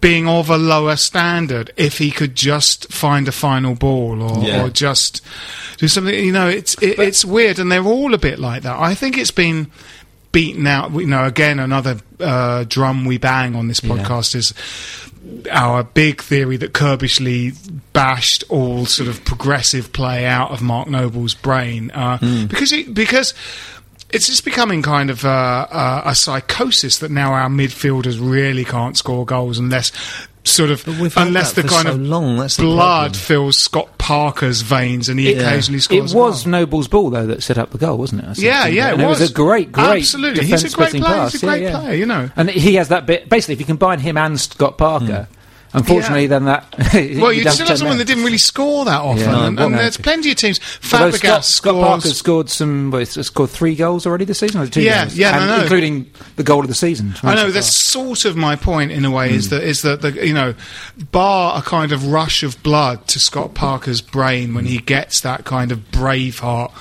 [0.00, 4.62] Being of a lower standard, if he could just find a final ball or, Yeah.
[4.64, 5.20] or just
[5.78, 8.78] do something, you know, it's it, it's weird, and they're all a bit like that.
[8.78, 9.68] I think it's been
[10.32, 10.92] beaten out.
[10.92, 14.54] You know, again, another uh, drum we bang on this podcast is
[15.50, 17.54] our big theory that Curbishley
[17.92, 22.46] bashed all sort of progressive play out of Mark Noble's brain uh, Hmm.
[22.46, 23.34] because it, because
[24.12, 28.96] it's just becoming kind of uh, uh, a psychosis that now our midfielders really can't
[28.96, 29.92] score goals unless
[30.44, 33.20] sort of But we've unless the kind so of long, that's blood problem.
[33.20, 36.14] fills Scott Parker's veins and he occasionally It scores.
[36.14, 36.50] a was goal.
[36.52, 38.38] Noble's ball though that set up the goal, wasn't it?
[38.38, 39.20] Yeah, yeah, it and was.
[39.20, 39.98] was a great, great.
[40.00, 40.46] Absolutely.
[40.46, 41.02] He's a great player.
[41.04, 41.32] pass.
[41.32, 41.80] He's a great yeah, yeah.
[41.80, 42.30] player, you know.
[42.36, 43.28] And he has that bit.
[43.28, 45.39] Basically, if you combine him and Scott Parker, hmm.
[45.72, 46.28] Unfortunately, Yeah.
[46.28, 46.74] then that.
[47.20, 49.66] Well, you don't still have someone that didn't really score that often, Yeah, and, no,
[49.66, 49.78] and no.
[49.82, 50.58] there's plenty of teams.
[50.58, 54.60] Fabregas Scott, Scott Parker scored some, well, he's scored three goals already this season.
[54.60, 55.16] Or two Yeah, goals?
[55.16, 55.62] yeah, I And know.
[55.62, 57.14] including the goal of the season.
[57.22, 59.28] I know that's sort of my point in a way.
[59.30, 59.34] Hmm.
[59.36, 60.54] Is that is that the you know,
[61.12, 65.44] bar a kind of rush of blood to Scott Parker's brain when he gets that
[65.44, 66.72] kind of Braveheart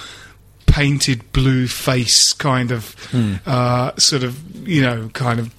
[0.65, 3.35] painted blue face kind of Hmm.
[3.45, 5.53] uh, sort of you know kind of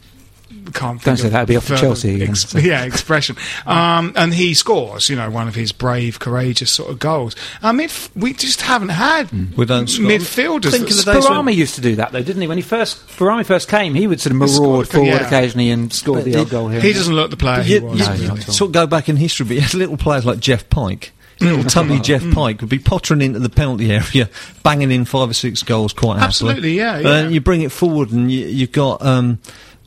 [0.73, 2.59] can't Don't think say of that'd be off to further Chelsea again, ex- so.
[2.61, 6.99] yeah expression um, and he scores you know one of his brave courageous sort of
[6.99, 10.07] goals I mean we just haven't had We don't score.
[10.07, 12.49] midfielders Think of the days Boa Morte used to do that though, didn't he?
[12.49, 15.27] When he first Boa Morte first came, he would sort of maraud forward yeah.
[15.27, 16.81] occasionally and score But the it- odd goal here.
[16.81, 18.27] he doesn't look the player he You- was you- No, really.
[18.29, 18.55] not at all.
[18.55, 21.13] sort of go back in history, but you had little players like Geoff Pike.
[21.41, 21.47] Mm.
[21.57, 24.29] Little tubby Geoff Pike would be pottering into the penalty area,
[24.63, 26.27] banging in five or six goals quite happily.
[26.27, 27.23] Absolutely, yeah, But yeah.
[27.23, 29.39] then you bring it forward, and you, you've got um,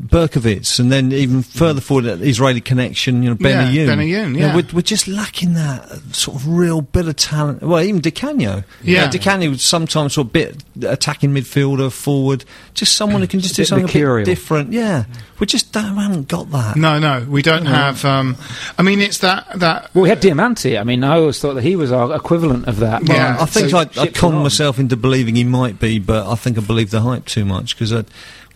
[0.01, 3.87] Berkovic, and then even further forward, that Israeli connection, you know, Yeah, Benayoun.
[3.87, 4.55] Benayoun, You know, yeah.
[4.55, 7.61] we're, we're just lacking that sort of real bit of talent.
[7.61, 8.63] Well, even Di Canio.
[8.83, 9.05] You Yeah.
[9.05, 13.39] know, Di Canio was sometimes sort of bit attacking midfielder, forward, just someone who can
[13.39, 14.73] just do Bit something a bit different.
[14.73, 15.05] Yeah,
[15.39, 16.75] we just don't, haven't got that.
[16.75, 18.03] No, no, we don't have.
[18.03, 18.35] Um,
[18.77, 19.93] I mean, it's that that.
[19.93, 20.79] Well, we had Diamanti.
[20.79, 23.07] I mean, I always thought that he was our equivalent of that.
[23.07, 23.37] Yeah.
[23.39, 26.57] I think So I, I conned myself into believing he might be, but I think
[26.57, 27.91] I believe the hype too much because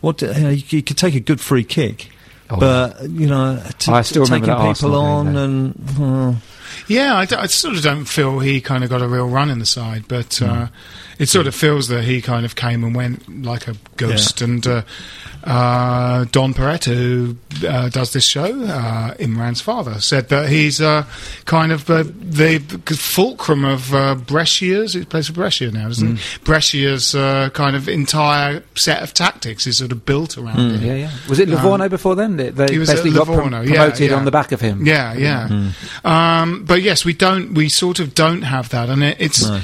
[0.02, 2.10] what you, know, you, you could take a good free kick,
[2.50, 6.42] Oh, but you know, I still taking people on and
[6.88, 9.66] Yeah, I sort of don't feel he kind of got a real run in the
[9.66, 10.68] side, but uh,
[11.20, 14.42] it sort of feels that he kind of came and went like a ghost.
[14.42, 14.82] And uh,
[15.44, 21.06] uh, Don Peretta, who uh, does this show, uh, Imran's father, said that he's uh,
[21.46, 22.60] kind of uh, the
[22.98, 24.94] fulcrum of uh, Brescia's.
[24.94, 26.18] He plays for Brescia now, doesn't Mm.
[26.18, 26.40] he?
[26.44, 30.84] Brescia's uh, kind of entire set of tactics is sort of built around him.
[30.84, 31.12] Yeah, yeah.
[31.30, 32.38] Was it Livorno before then?
[32.38, 34.16] They, they Um, he was basically got prom- Livorno, yeah, promoted yeah.
[34.18, 34.86] on the back of him.
[34.86, 35.72] Yeah, yeah.
[36.04, 37.54] Um, but yes, we don't.
[37.54, 39.46] We sort of don't have that, and it, it's.
[39.46, 39.62] No.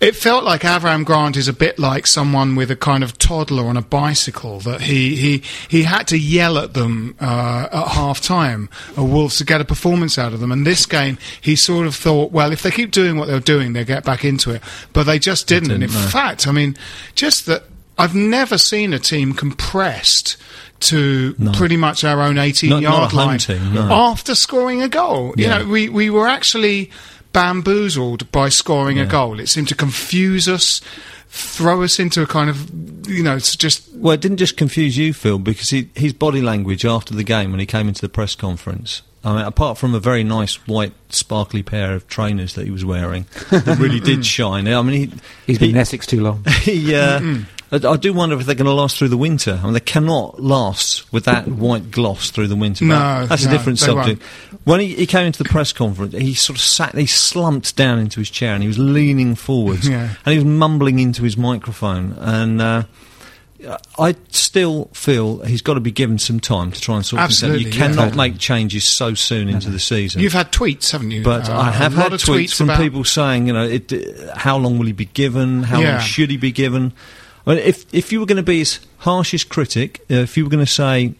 [0.00, 3.64] It felt like Avram Grant is a bit like someone with a kind of toddler
[3.64, 8.20] on a bicycle that he he, he had to yell at them uh, at half
[8.20, 10.52] time, uh, Wolves, to get a performance out of them.
[10.52, 13.72] And this game, he sort of thought, well, if they keep doing what they're doing,
[13.72, 14.62] they'll get back into it.
[14.92, 15.72] But they just didn't.
[15.72, 16.08] and in didn't, no.
[16.10, 16.76] fact, I mean,
[17.16, 17.64] just that
[17.98, 20.36] I've never seen a team compressed
[20.80, 23.80] to pretty much our own 18 Not- not yard a home line team, no.
[23.90, 25.34] after scoring a goal.
[25.36, 26.90] You know, we, we were actually
[27.32, 29.40] bamboozled by scoring a goal.
[29.40, 30.80] It seemed to confuse us,
[31.28, 33.88] throw us into a kind of, you know, it's just.
[33.94, 37.50] well, it didn't just confuse you, Phil, because he, his body language after the game
[37.50, 39.02] when he came into the press conference.
[39.24, 42.84] I mean, apart from a very nice white, sparkly pair of trainers that he was
[42.84, 44.68] wearing, that really did shine.
[44.68, 46.44] I mean, he, He's been he, in Essex too long.
[46.62, 47.20] he, uh,
[47.70, 49.58] I, I do wonder if they're going to last through the winter.
[49.60, 52.84] I mean, they cannot last with that white gloss through the winter.
[52.84, 54.22] No, that's no, a different subject.
[54.64, 57.98] When he, he came into the press conference, he sort of sat, he slumped down
[57.98, 60.14] into his chair and he was leaning forwards Yeah.
[60.24, 62.12] and he was mumbling into his microphone.
[62.18, 62.82] And uh,
[63.98, 67.42] I still feel he's got to be given some time to try and sort things
[67.42, 67.58] out.
[67.60, 67.72] You yeah.
[67.72, 70.22] cannot make changes so soon into the season.
[70.22, 71.24] You've had tweets, haven't you?
[71.24, 74.56] But Uh, I have had of tweets, from people saying, you know, it, uh, how
[74.56, 75.64] long will he be given?
[75.64, 75.92] How Yeah.
[75.92, 76.92] long should he be given?
[77.46, 80.44] I mean, if if you were going to be his harshest critic, uh, if you
[80.44, 81.14] were going to say,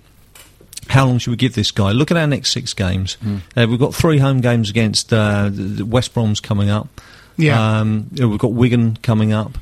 [0.89, 1.93] how long should we give this guy?
[1.93, 3.15] Look at our next six games.
[3.15, 3.37] Hmm.
[3.57, 5.51] Uh, we've got three home games against uh,
[5.85, 6.89] West Brom's coming up.
[7.37, 7.81] Yeah.
[7.81, 9.57] Um, we've got Wigan coming up.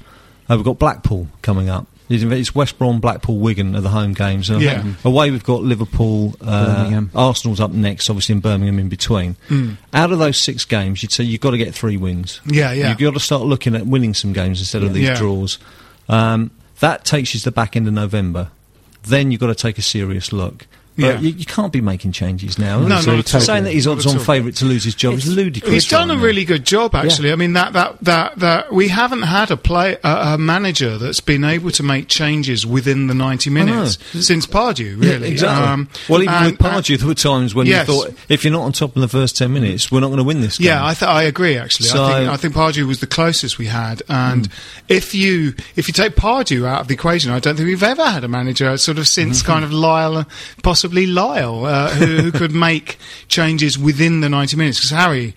[0.48, 1.86] Uh, we've got Blackpool coming up.
[2.08, 4.48] It's West Brom, Blackpool, Wigan are the home games.
[4.48, 4.84] And Yeah.
[5.04, 7.02] Away we've got Liverpool, uh.
[7.16, 9.34] Arsenal's up next, obviously, in Birmingham in between.
[9.92, 12.40] Out of those six games, you'd say you've got to get three wins.
[12.46, 12.90] Yeah, yeah.
[12.90, 15.16] You've got to start looking at winning some games instead of these Yeah.
[15.16, 15.58] draws.
[16.08, 18.50] Um, that takes you to the back end of November.
[19.02, 20.66] Then you've got to take a serious look.
[20.96, 21.20] But Yeah.
[21.20, 22.80] you, you can't be making changes now.
[22.80, 25.72] No, So not saying that he's odds-on favourite to lose his job is ludicrous.
[25.72, 27.32] He's done a really good job, actually.
[27.32, 31.20] I mean, that that that that we haven't had a play a, a manager that's
[31.20, 35.02] been able to make changes within the ninety minutes since Pardew.
[35.02, 35.66] Yeah, Really, exactly.
[35.68, 37.86] Um, well, even and- with Pardew, there were times when Yes.
[37.88, 40.18] you thought if you're not on top in the first ten minutes, we're not going
[40.18, 40.56] to win this.
[40.58, 40.68] Game.
[40.68, 41.58] Yeah, I, th- I agree.
[41.58, 44.02] Actually, So- I think I think Pardew was the closest we had.
[44.08, 44.48] And
[44.88, 48.04] if you if you take Pardew out of the equation, I don't think we've ever
[48.08, 50.26] had a manager sort of since kind of Lyall,
[50.62, 54.78] possibly Lyall, uh, who, who could make changes within the ninety minutes.
[54.78, 55.34] Because Harry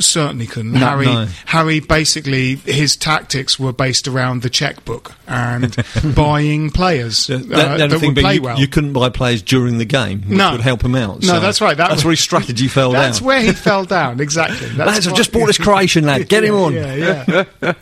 [0.00, 0.72] certainly couldn't.
[0.72, 1.26] No, Harry no.
[1.46, 5.76] Harry basically his tactics were based around the checkbook and
[6.14, 8.58] buying players The, uh, the- the that thing would play you, well.
[8.58, 10.52] you couldn't buy players during the game, which No.
[10.52, 11.20] would help him out.
[11.22, 11.76] no, so that's right.
[11.76, 13.10] That that's was- where his strategy fell That's down.
[13.12, 14.20] That's where he fell down.
[14.20, 14.68] Exactly.
[14.68, 16.28] That's Lads, I've just bought this Croatian lad.
[16.28, 16.74] Get him on.
[16.74, 17.72] Yeah, yeah.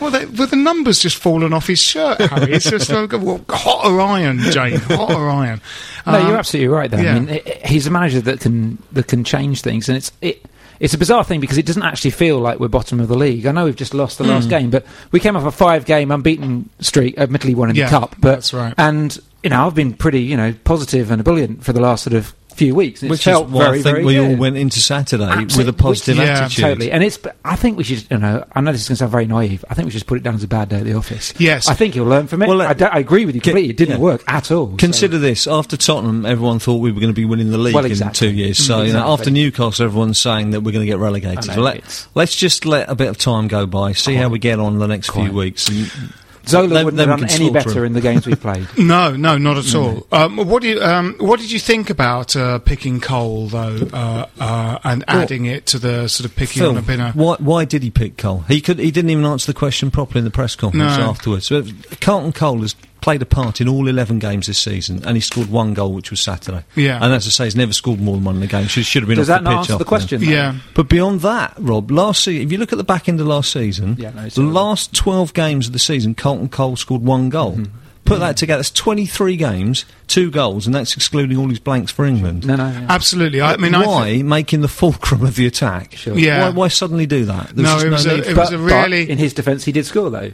[0.00, 2.52] well, the, well, the numbers just fallen off his shirt, Harry.
[2.52, 4.76] It's just like, well, hotter iron, Jane.
[4.78, 5.60] Hotter iron.
[6.06, 6.90] No, Um, you're absolutely right.
[6.90, 7.14] There, yeah.
[7.14, 10.12] I mean, i i- he's a manager that can that can change things, and it's
[10.20, 10.44] it.
[10.80, 13.44] It's a bizarre thing because it doesn't actually feel like we're bottom of the league.
[13.46, 14.50] I know we've just lost the last Hmm.
[14.50, 18.16] game, but we came off a five-game unbeaten streak, admittedly one in Yeah, the cup.
[18.18, 18.72] But that's right.
[18.78, 22.14] And you know, I've been pretty you know positive and ebullient for the last sort
[22.14, 23.02] of few weeks.
[23.02, 25.42] Which is felt why very, I think very we all went into Saturday with a
[25.42, 25.72] Absolutely.
[25.72, 26.62] positive Yeah, attitude.
[26.62, 27.18] Totally, and it's.
[27.44, 28.10] I think we should.
[28.10, 29.64] You know, I know this is going to sound very naive.
[29.68, 31.32] I think we should just put it down as a bad day at the office.
[31.38, 31.68] Yes.
[31.68, 32.48] I think he'll learn from it.
[32.48, 33.70] Well, I, I agree with you completely.
[33.70, 34.04] It didn't yeah.
[34.04, 34.70] work at all.
[34.70, 37.74] so- Consider this: after Tottenham, everyone thought we were going to be winning the league
[37.74, 38.58] Well, in two years.
[38.58, 41.56] Mm, so, you know, after Newcastle, everyone's saying that we're going to get relegated.
[41.56, 44.60] Know, Let, us just let a bit of time go by, see how we get
[44.60, 45.68] on the next few weeks.
[45.68, 45.90] And
[46.46, 48.66] Zola then- wouldn't then have done any better in the games we've played.
[48.78, 50.06] No, no, not at all.
[50.12, 54.26] Um, what do you um, What did you think about uh, picking Cole though, uh,
[54.40, 57.12] uh, and adding it to the sort of picking Phil, on a pinner?
[57.14, 58.40] why, why did he pick Cole?
[58.48, 58.78] He could.
[58.78, 61.04] He didn't even answer the question properly in the press conference No.
[61.04, 61.46] afterwards.
[61.46, 61.64] So,
[62.00, 65.50] Carlton Cole has played a part in all 11 games this season, and he scored
[65.50, 66.64] one goal, which was Saturday.
[66.76, 67.02] Yeah.
[67.02, 68.66] And as I say, he's never scored more than one in a game.
[68.66, 70.20] Should, should have been Does off that the not pitch answer the question?
[70.20, 70.26] that.
[70.26, 70.32] though?
[70.32, 70.54] Yeah.
[70.74, 73.52] But beyond that, Rob, last season, if you look at the back end of last
[73.52, 74.60] season, Yeah, no, it's the terrible.
[74.60, 77.52] last 12 games of the season, Carlton Cole scored one goal.
[77.52, 77.76] Mm-hmm.
[78.06, 82.04] Put that together, that's 23 games, two goals, and that's excluding all his blanks for
[82.04, 82.44] England.
[82.44, 82.66] No, no.
[82.68, 82.86] yeah.
[82.88, 83.40] Absolutely.
[83.40, 85.92] I mean, I why thi- making the fulcrum of the attack?
[85.96, 86.18] Sure.
[86.18, 86.48] Yeah.
[86.48, 87.54] Why, why suddenly do that?
[87.54, 89.32] There No, just it was a- it for was a But- really- but in his
[89.32, 90.32] defence, he did score though.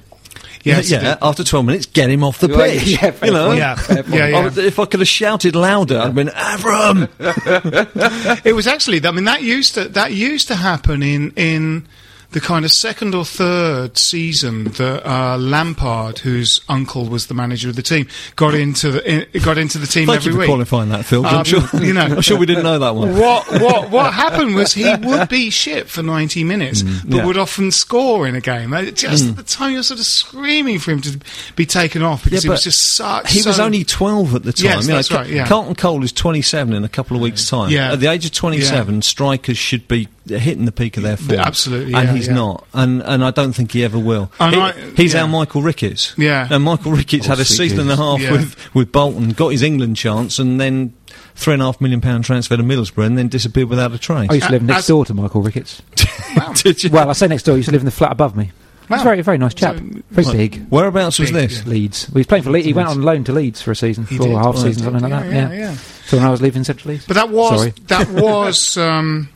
[0.67, 1.19] Yes, yeah, it did.
[1.23, 2.83] after 12 minutes, get him off the Well, pitch.
[2.87, 3.47] yeah, fair you know?
[3.49, 3.59] point.
[3.59, 3.75] Yeah.
[3.77, 4.15] Fair point.
[4.15, 4.45] Yeah, yeah.
[4.45, 7.09] would- if I could have shouted louder, I'd have been Avram.
[8.45, 9.05] It was actually.
[9.07, 11.87] I mean, that used to that used to happen in in
[12.33, 17.69] the kind of second or third season that uh, Lampard, whose uncle was the manager
[17.69, 20.41] of the team, got into the in, got into the team Thank every you for
[20.41, 20.49] week.
[20.49, 21.25] qualifying that, Phil.
[21.25, 23.17] Um, I'm sure you know- I'm sure we didn't know that one.
[23.19, 27.23] What what what happened was he would be shit for ninety minutes, but Mm, yeah.
[27.23, 27.27] Mm.
[27.27, 28.73] would often score in a game.
[28.73, 31.19] Uh, Just at the time you're sort of screaming for him to
[31.57, 33.31] be taken off because he was just such.
[33.33, 34.65] He was only 12 at the time.
[34.65, 35.47] Yes, you know, that's right, yeah.
[35.47, 37.71] Carlton Cole is 27 in a couple of weeks' time.
[37.71, 37.93] Yeah.
[37.93, 41.39] At the age of 27, strikers should be hitting the peak of their form.
[41.39, 42.35] absolutely, And yeah, he's yeah.
[42.35, 42.67] not.
[42.75, 44.31] And and I don't think he ever will.
[44.39, 45.23] He- I- he's yeah.
[45.23, 46.15] our Michael Ricketts.
[46.17, 46.49] Yeah.
[46.51, 48.33] And Michael Ricketts Oh, had a sweet season and a half Yeah.
[48.33, 50.93] with, with Bolton, got his England chance, and then
[51.35, 54.29] three and a half million pound transfer to Middlesbrough, and then disappeared without a trace.
[54.31, 55.83] I used to live Uh, next door to Michael Ricketts.
[56.63, 56.91] Did you?
[56.91, 57.55] Well, I say next door.
[57.55, 58.51] He used to live in the flat above me.
[58.89, 59.01] He's Wow.
[59.01, 59.77] a very, very nice chap.
[59.79, 60.67] So- very big.
[60.69, 61.59] Whereabouts was this?
[61.65, 61.71] yeah.
[61.71, 62.07] Leeds.
[62.07, 62.67] He was playing for Leeds.
[62.67, 64.35] He went on loan to Leeds for a season, He or did.
[64.35, 64.63] a half Right.
[64.63, 65.33] season, something like Yeah, that.
[65.35, 65.77] yeah, Yeah, yeah.
[66.07, 67.05] So when I was leaving Central Leeds.
[67.07, 67.73] But that was Sorry.
[67.89, 69.29] that was um,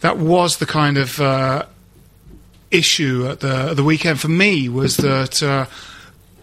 [0.00, 1.64] that was the kind of uh,
[2.74, 5.42] issue at the the weekend for me was that.
[5.42, 5.66] Uh,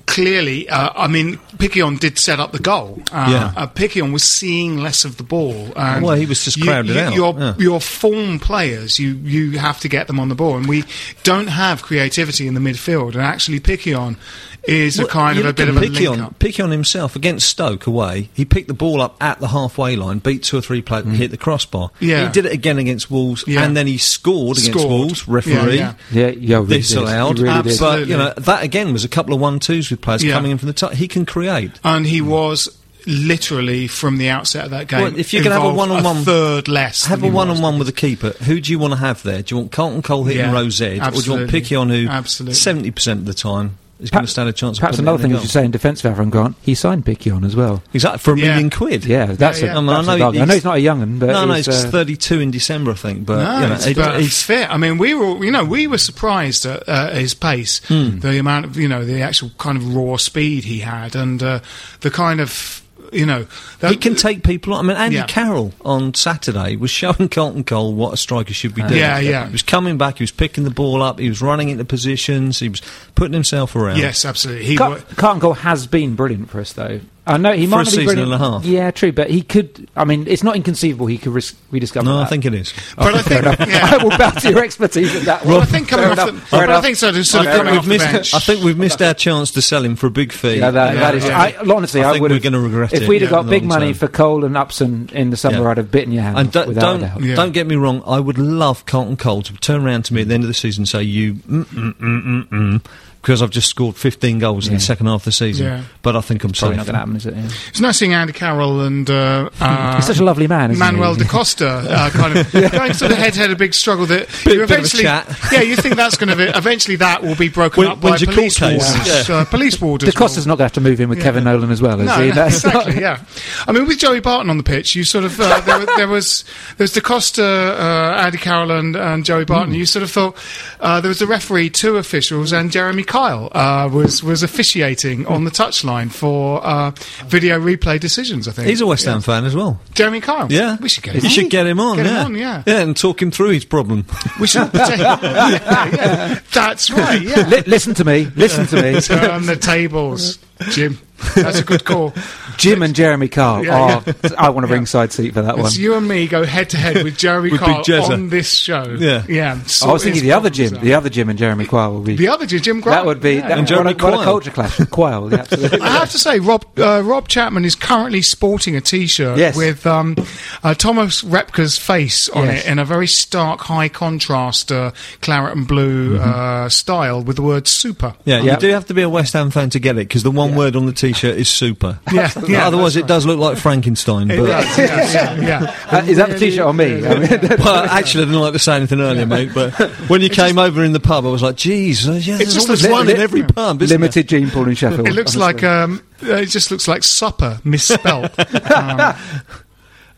[0.06, 3.00] Clearly, uh, I mean, Piquionne did set up the goal.
[3.12, 3.54] Uh, Yeah.
[3.56, 5.72] uh, was seeing less of the ball.
[5.76, 7.54] And Well, he was just crowded out, Your, yeah.
[7.60, 10.84] your form players, you, you have to get them on the ball, and we
[11.24, 13.14] don't have creativity in the midfield.
[13.14, 14.16] And actually, Piquionne
[14.64, 16.40] is a kind of a bit of a Piquionne, link up.
[16.40, 18.30] Piquionne himself against Stoke away.
[18.34, 21.14] He picked the ball up at the halfway line, beat two or three players, and
[21.16, 21.18] mm.
[21.18, 21.92] hit the crossbar.
[22.00, 22.26] Yeah.
[22.28, 23.64] he did it again against Wolves, Yeah.
[23.64, 24.90] and then he scored against Scored.
[24.90, 25.28] Wolves.
[25.28, 25.78] Referee.
[25.78, 26.28] Yeah, yeah.
[26.28, 27.50] Yeah, yeah, really This allowed, really.
[27.58, 28.00] Absolutely.
[28.02, 30.34] but you know that again was a couple of one twos with players Yeah.
[30.34, 30.94] coming in from the top.
[30.94, 31.72] He can create.
[31.84, 32.70] and he was
[33.08, 35.02] literally from the outset of that game.
[35.02, 37.48] Well, if you can have a one-on-one- third less, Have a than he was.
[37.48, 38.32] one-on-one with the keeper.
[38.44, 39.42] Who do you want to have there?
[39.42, 41.62] Do you want Carlton Cole hitting Yeah, Rose Ed, or do you want absolutely.
[41.62, 42.56] Piquionne, who Absolutely.
[42.56, 44.80] seventy percent of the time is going to stand a chance?
[44.80, 47.06] Perhaps putting another thing the we should say in defence of Avram Grant, he signed
[47.06, 47.84] Piquionne as well.
[47.94, 48.48] exactly for a Yeah.
[48.52, 49.06] million quid.
[49.06, 49.74] Yeah, that's yeah.
[49.74, 50.42] a, I mean, that's I a know bargain.
[50.42, 52.40] I know he's- he's not a young un, but no, no, he's, he's uh, 32
[52.40, 53.26] in December, I think.
[53.26, 54.70] But No, you know, it's, it- but he's fit.
[54.72, 58.20] I mean, we were, you know, we were surprised at uh, his pace, Hmm.
[58.20, 61.60] the amount of, you know, the actual kind of raw speed he had, and uh,
[62.02, 63.46] the kind of, you know,
[63.80, 64.86] that, He can take people on.
[64.86, 65.26] I mean, Andy Yeah.
[65.26, 68.96] Carroll on Saturday was showing Carlton Cole what a striker should be doing.
[69.00, 69.46] Yeah, yeah.
[69.48, 72.60] He was coming back, he was picking the ball up, he was running into positions,
[72.60, 72.82] he was
[73.16, 73.98] putting himself around.
[74.00, 74.66] Yes, absolutely.
[74.66, 77.00] He Car- wa- Carlton Cole has been brilliant for us, though.
[77.30, 78.34] I know he For might a not be season brilliant.
[78.34, 78.66] and a half.
[78.66, 79.90] Yeah, true, but he could.
[79.96, 82.06] I mean, it's not inconceivable he could ris- rediscover.
[82.06, 82.24] No, that.
[82.24, 82.74] I think it is.
[82.98, 83.90] But I think, yeah.
[84.00, 85.62] I will bow to your expertise in that Well, one.
[85.62, 87.12] I think coming Fair off the, fair but I think so.
[87.12, 88.34] Just sort of Fair coming off We've the missed, bench.
[88.34, 90.56] I think we've missed our chance to sell him for a big fee.
[90.58, 91.26] Yeah, that, Yeah, that is.
[91.26, 91.40] yeah.
[91.40, 92.44] I, honestly, I I, think would we're have.
[92.44, 93.94] gonna regret if it, we'd have got big money term.
[93.96, 96.38] for Cole and Upson in the summer, I'd have bitten your hand.
[96.40, 97.22] And don't don't, a doubt.
[97.22, 97.36] Yeah.
[97.36, 98.02] don't get me wrong.
[98.08, 100.54] I would love Carlton Cole to turn around to me at the end of the
[100.54, 102.86] season and say, "You mm mm mm mm mm,"
[103.22, 105.66] because I've just scored 15 goals in the second half of the season.
[105.66, 105.84] Yeah.
[106.02, 106.78] But I think I'm Probably safe.
[106.78, 107.36] not going to happen, is it?
[107.36, 107.50] Yeah.
[107.70, 111.16] It's nice seeing Andy Carroll and uh, uh, He's such a lovely man, isn't Manuel
[111.16, 111.24] he?
[111.24, 114.28] da Costa uh, kind of going sort of head to head a big struggle that
[114.46, 115.38] Bit- you bit of a eventually chat.
[115.52, 118.58] yeah you think that's going to eventually that will be broken When- up by police
[118.58, 119.36] court wardens Yeah.
[119.36, 121.24] uh, police warders Da Costa's will- not going to have to move in with Yeah.
[121.26, 122.30] Kevin Nolan as well, is no, he?
[122.30, 123.02] no, That's not- exactly.
[123.02, 123.24] Yeah,
[123.68, 126.08] I mean, with Joey Barton on the pitch, you sort of uh, there, was- there
[126.08, 126.44] was
[126.78, 129.74] there was Da Costa, uh, Andy Carroll, and, and Joey Barton.
[129.74, 129.80] Hmm.
[129.80, 130.38] You sort of thought
[130.80, 135.44] uh, there was a referee, two officials, and Jeremy Kyle uh, was was officiating on
[135.44, 136.92] the touchline for uh,
[137.28, 138.48] video replay decisions.
[138.48, 139.22] I think He's a West Ham Yeah.
[139.22, 139.80] fan as well.
[139.94, 140.48] Jeremy Kyle.
[140.50, 141.26] Yeah, we should get You him.
[141.26, 141.32] on.
[141.32, 141.98] should get him on.
[141.98, 142.24] Get him yeah.
[142.24, 142.64] on, yeah.
[142.66, 144.06] yeah, and talk him through his problem.
[144.40, 144.70] We should.
[144.74, 146.40] yeah, yeah.
[146.54, 147.22] That's right.
[147.22, 147.46] Yeah.
[147.48, 148.26] Li- listen to me.
[148.38, 149.02] Listen to me.
[149.02, 150.40] Turn the tables,
[150.72, 150.98] Jim.
[151.36, 152.14] That's a good call.
[152.58, 153.64] Jim and Jeremy Kyle.
[153.64, 155.66] Yeah, oh, I want a ringside seat for that one.
[155.66, 158.84] It's you and me go head to head with Jeremy With Kyle on this show.
[158.98, 159.26] Yeah.
[159.28, 159.60] yeah.
[159.84, 160.76] I was thinking the other Jim.
[160.76, 160.82] out.
[160.82, 162.16] The other Jim and Jeremy Kyle would be.
[162.16, 163.00] The other Jim, Jim Grant.
[163.02, 163.36] that would be.
[163.36, 163.50] Yeah.
[163.50, 164.78] That, And what, a, Jeremy what a culture clash.
[164.78, 165.82] Kyle, yeah, absolutely.
[165.82, 169.58] I have to say, Rob uh, Rob Chapman is currently sporting a T-shirt Yes.
[169.58, 170.16] with um,
[170.64, 172.66] uh, Thomas Repka's face on Yes.
[172.66, 174.92] it in a very stark, high contrast uh,
[175.22, 178.54] claret and blue uh, style with the word "super." Yeah, Yeah.
[178.54, 180.49] you do have to be a West Ham fan to get it because the one
[180.56, 182.00] word on the T-shirt is super.
[182.12, 184.32] Yeah, yeah, Otherwise, it does look like Frankenstein.
[184.32, 185.76] It but does, yeah, yeah, yeah.
[185.90, 187.06] Uh, is that the T-shirt on me?
[187.08, 189.52] I mean, well, actually, I didn't like to say anything earlier, mate.
[189.54, 189.74] But
[190.10, 192.88] when you came over in the pub, I was like, "Geez, yeah, there's just always
[192.88, 193.48] one li- in every yeah.
[193.48, 195.08] pub." Isn't limited gene pool in Sheffield.
[195.08, 198.38] It looks like um, it just looks like supper misspelt.
[198.72, 199.16] um.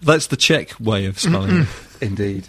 [0.01, 1.61] That's the Czech way of spelling.
[1.61, 1.67] it.
[2.01, 2.47] indeed.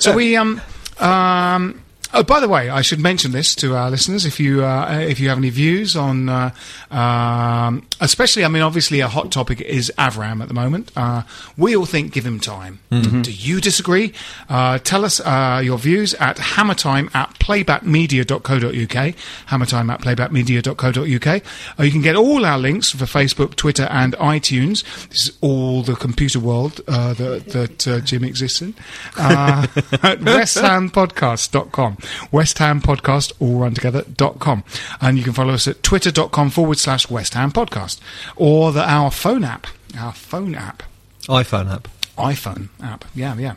[0.00, 0.60] so we um
[0.98, 1.81] um.
[2.14, 4.26] Oh, by the way, I should mention this to our listeners.
[4.26, 6.50] If you uh, if you have any views on, uh,
[6.90, 10.92] um, especially, I mean, obviously, a hot topic is Avram at the moment.
[10.94, 11.22] Uh,
[11.56, 12.80] we all think give him time.
[13.22, 14.12] Do you disagree?
[14.50, 19.14] Uh, tell us uh, your views at hammertime at playbackmedia.co.uk.
[19.48, 21.42] Hammertime at playbackmedia.co.uk.
[21.78, 24.82] Uh, you can get all our links for Facebook, Twitter, and iTunes.
[25.08, 28.74] This is all the computer world uh, that, that uh, Jim exists in.
[29.16, 29.66] Uh,
[30.02, 31.96] at westhampodcast.com.
[32.30, 34.64] West Ham Podcast, all run together, dot com.
[35.00, 38.00] And you can follow us at twitter.com forward slash West Ham Podcast.
[38.36, 39.66] Or the, our phone app.
[39.98, 40.82] Our phone app.
[41.22, 41.88] iPhone app.
[42.16, 43.04] iPhone app.
[43.14, 43.54] Yeah, yeah.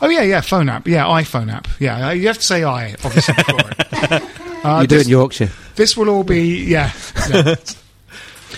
[0.00, 0.86] Oh, yeah, yeah, phone app.
[0.86, 1.66] Yeah, iPhone app.
[1.80, 4.22] Yeah, uh, you have to say I, obviously, before it.
[4.64, 5.50] Uh, you do it in Yorkshire.
[5.74, 6.90] this will all be, yeah.
[7.28, 7.54] yeah.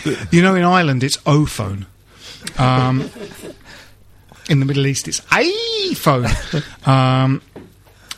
[0.31, 1.87] you know, in Ireland, it's O phone.
[2.59, 3.11] Um,
[4.49, 6.31] in the Middle East, it's iPhone.
[6.87, 7.43] Um,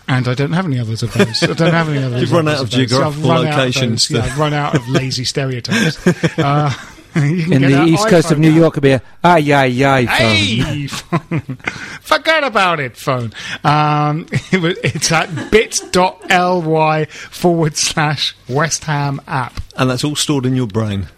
[0.09, 1.43] and I don't have any others of those.
[1.43, 2.21] I don't have any others.
[2.23, 2.91] You've run out of those.
[2.91, 4.11] So I've geographical run out of locations.
[4.11, 5.99] Yeah, I've run out of lazy stereotypes.
[6.39, 6.73] Uh,
[7.25, 8.57] you can In get the east coast of New app.
[8.57, 10.17] York, it'd be a ay ay ay phone.
[10.19, 11.57] Hey, phone.
[12.03, 13.33] forget about it, phone.
[13.65, 19.61] Um, it was- it's at bit.ly forward slash West Ham app.
[19.77, 21.09] And that's all stored in your brain,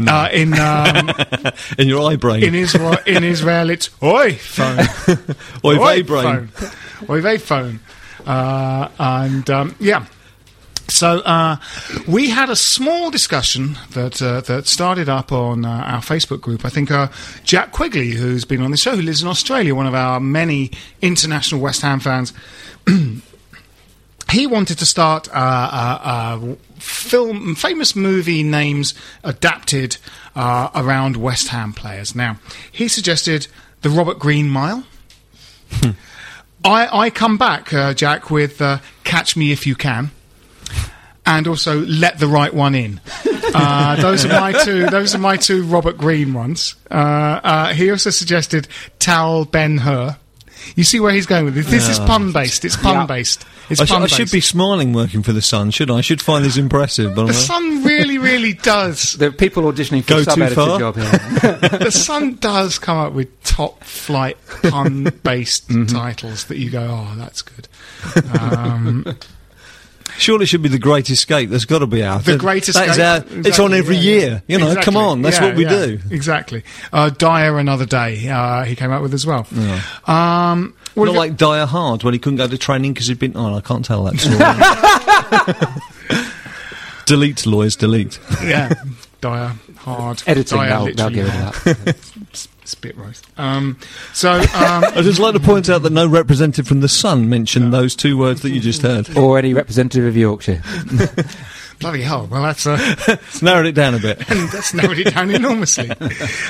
[0.00, 1.10] Uh, in um,
[1.78, 2.42] in your eye brain.
[2.42, 4.78] in Israel, in Israel, it's oi phone,
[5.64, 6.46] Oy oi brain.
[6.48, 6.70] phone,
[7.10, 7.78] oi vey phone,
[8.26, 10.06] uh, and um, yeah.
[10.88, 11.56] So uh,
[12.08, 16.64] we had a small discussion that uh, that started up on uh, our Facebook group.
[16.64, 17.08] I think uh,
[17.44, 20.70] Jack Quigley, who's been on the show, who lives in Australia, one of our many
[21.00, 22.32] international West Ham fans,
[24.30, 29.96] he wanted to start uh, uh, uh, film famous movie names adapted
[30.34, 32.14] uh, around West Ham players.
[32.14, 32.38] Now
[32.70, 33.46] he suggested
[33.82, 34.84] the Robert Green Mile.
[36.64, 40.10] I, I come back, uh, Jack, with uh, Catch Me If You Can.
[41.24, 43.00] And also let the right one in.
[43.54, 44.86] Uh, those are my two.
[44.86, 46.74] Those are my two Robert Green ones.
[46.90, 48.66] Uh, uh, he also suggested
[48.98, 50.16] Tal Ben Hur.
[50.76, 51.66] You see where he's going with this.
[51.70, 52.64] This is pun based.
[52.64, 53.44] It's pun based.
[53.70, 55.98] It's I, sh- pun I should be smiling working for the Sun, should I?
[55.98, 59.12] I should find this impressive, but I'm The like, Sun really, really does.
[59.14, 60.78] The people auditioning for Go a too sub-editor far?
[60.78, 61.08] job here.
[61.78, 65.94] the Sun does come up with top flight pun based Mm-hmm.
[65.96, 67.68] titles that you go, oh, that's good.
[68.40, 69.06] Um,
[70.18, 71.50] surely it should be the Great Escape.
[71.50, 72.24] There's got to be out.
[72.24, 72.98] the That- Great Escape.
[72.98, 74.42] our- it's on every yeah, year.
[74.48, 74.84] You know, Exactly.
[74.92, 76.00] come on, that's Yeah, what we yeah, do.
[76.10, 76.62] Exactly.
[76.92, 79.46] Uh, Dyer Another Day, uh, he came up with as well.
[80.06, 83.18] Um, what Not have like Dyer Hard when he couldn't go to training because he'd
[83.18, 83.32] been.
[83.36, 84.38] Oh, I can't tell that story.
[87.06, 88.18] delete, lawyers, delete.
[88.44, 88.72] yeah,
[89.20, 91.54] Dyer hard Editing, Dial they'll, they'll literally get rid hard.
[91.66, 92.48] of that.
[92.72, 93.24] Spit roast.
[93.38, 93.78] Um,
[94.12, 97.72] so um, I'd just like to point out that no representative from the Sun mentioned
[97.72, 99.16] those two words that you just heard.
[99.16, 100.60] or any representative of Yorkshire.
[101.80, 102.26] bloody hell.
[102.30, 104.18] Well, that's uh, narrowed it down a bit.
[104.18, 105.90] that's narrowed it down enormously.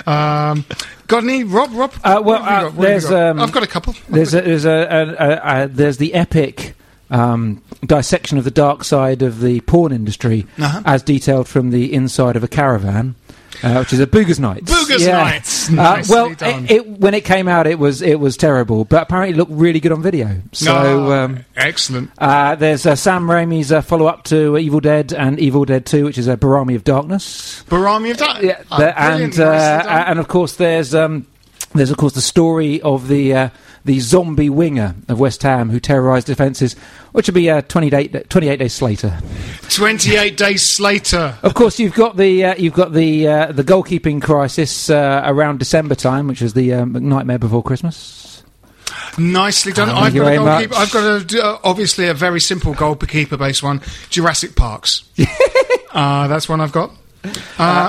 [0.06, 0.64] Um,
[1.06, 1.70] got any, Rob?
[1.72, 1.92] Rob?
[2.04, 2.62] Uh, well, What have you uh, got?
[2.62, 3.30] What have you there's, got?
[3.30, 3.94] um, I've got a couple.
[4.08, 6.74] There's a, there's a, a, a, a there's the epic
[7.10, 10.82] um, dissection of the dark side of the porn industry, Uh-huh.
[10.84, 13.14] as detailed from the inside of a caravan.
[13.62, 14.72] Uh, which is a Boogers Nights.
[14.72, 15.22] Boogers Yeah.
[15.22, 15.70] Nights.
[15.72, 16.64] Uh, well, done.
[16.64, 19.52] it, it, when it came out, it was it was terrible, but apparently it looked
[19.52, 20.40] really good on video.
[20.52, 22.10] So Oh, um, excellent.
[22.18, 26.04] uh, there's uh, Sam Raimi's uh, follow up to Evil Dead and Evil Dead 2,
[26.04, 27.64] which is a Behrami of Darkness.
[27.68, 28.42] Behrami of Dark.
[28.42, 31.26] Yeah, Oh, and uh, and of course there's um,
[31.74, 33.48] there's of course the story of the uh,
[33.84, 36.74] the zombie winger of West Ham who terrorised defences,
[37.12, 39.18] which will be uh, 28, 28 days later.
[39.68, 41.36] 28 days later.
[41.42, 45.58] Of course, you've got the uh, you've got the uh, the goalkeeping crisis uh, around
[45.58, 48.42] December time, which was the um, nightmare before Christmas.
[49.18, 49.88] Nicely done.
[49.88, 50.74] Thank I've got, a goalkeeper.
[50.74, 55.04] I've got a, uh, obviously a very simple goalkeeper based one Jurassic Parks.
[55.92, 56.92] uh, that's one I've got.
[57.24, 57.28] Uh,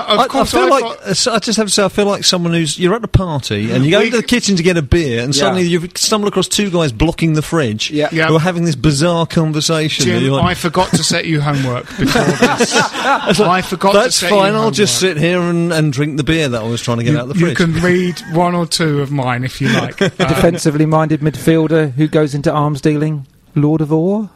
[0.08, 2.06] of I, I feel I've like got- uh, I just have to say I feel
[2.06, 4.62] like someone who's you're at a party and you go We- into the kitchen to
[4.62, 5.40] get a beer and Yeah.
[5.40, 8.08] suddenly you stumble across two guys blocking the fridge Yeah.
[8.12, 8.28] Yeah.
[8.28, 10.08] who are having this bizarre conversation.
[10.08, 12.22] and Jim, like, I forgot to set you homework before
[12.58, 12.74] this.
[12.76, 14.54] I forgot That's to set you fine.
[14.54, 17.12] I'll just sit here and, and drink the beer that I was trying to get
[17.14, 17.50] You, out of the fridge.
[17.58, 20.00] you can read one or two of mine if you like.
[20.04, 23.26] Uh, Defensively minded midfielder who goes into arms dealing,
[23.56, 24.30] Lord of Orr.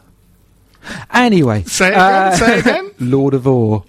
[1.13, 2.91] Anyway, Say it again, uh, say it again.
[3.01, 3.85] Lord of Orr.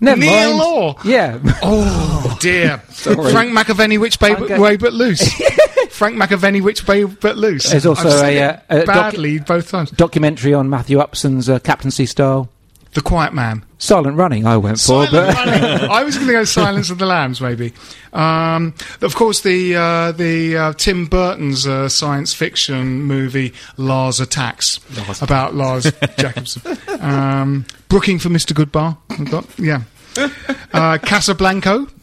[0.00, 0.58] Never Neil mind.
[0.58, 0.96] Law.
[1.04, 1.38] Yeah.
[1.62, 2.82] Oh dear.
[2.90, 3.32] Sorry.
[3.32, 4.58] Frank McAvennie, which way, Okay.
[4.58, 5.32] way but loose.
[5.90, 7.70] Frank McAvennie, which way but loose.
[7.70, 9.90] There's also a, uh, docu- badly both times.
[9.90, 12.48] documentary on Matthew Upson's uh, captaincy style.
[12.94, 13.64] The Quiet Man.
[13.80, 17.40] Silent running, I went for, but I was going to go Silence of the Lambs,
[17.40, 17.72] maybe.
[18.12, 24.80] Um, of course, the uh, the uh, Tim Burton's uh, science fiction movie Lars Attacks
[25.22, 25.84] about Lars
[26.18, 26.76] Jacobson.
[27.00, 28.52] Um, Brooking for Mr.
[28.52, 28.96] Goodbar.
[29.10, 29.82] I've got yeah.
[30.16, 31.88] Uh, Casablanco.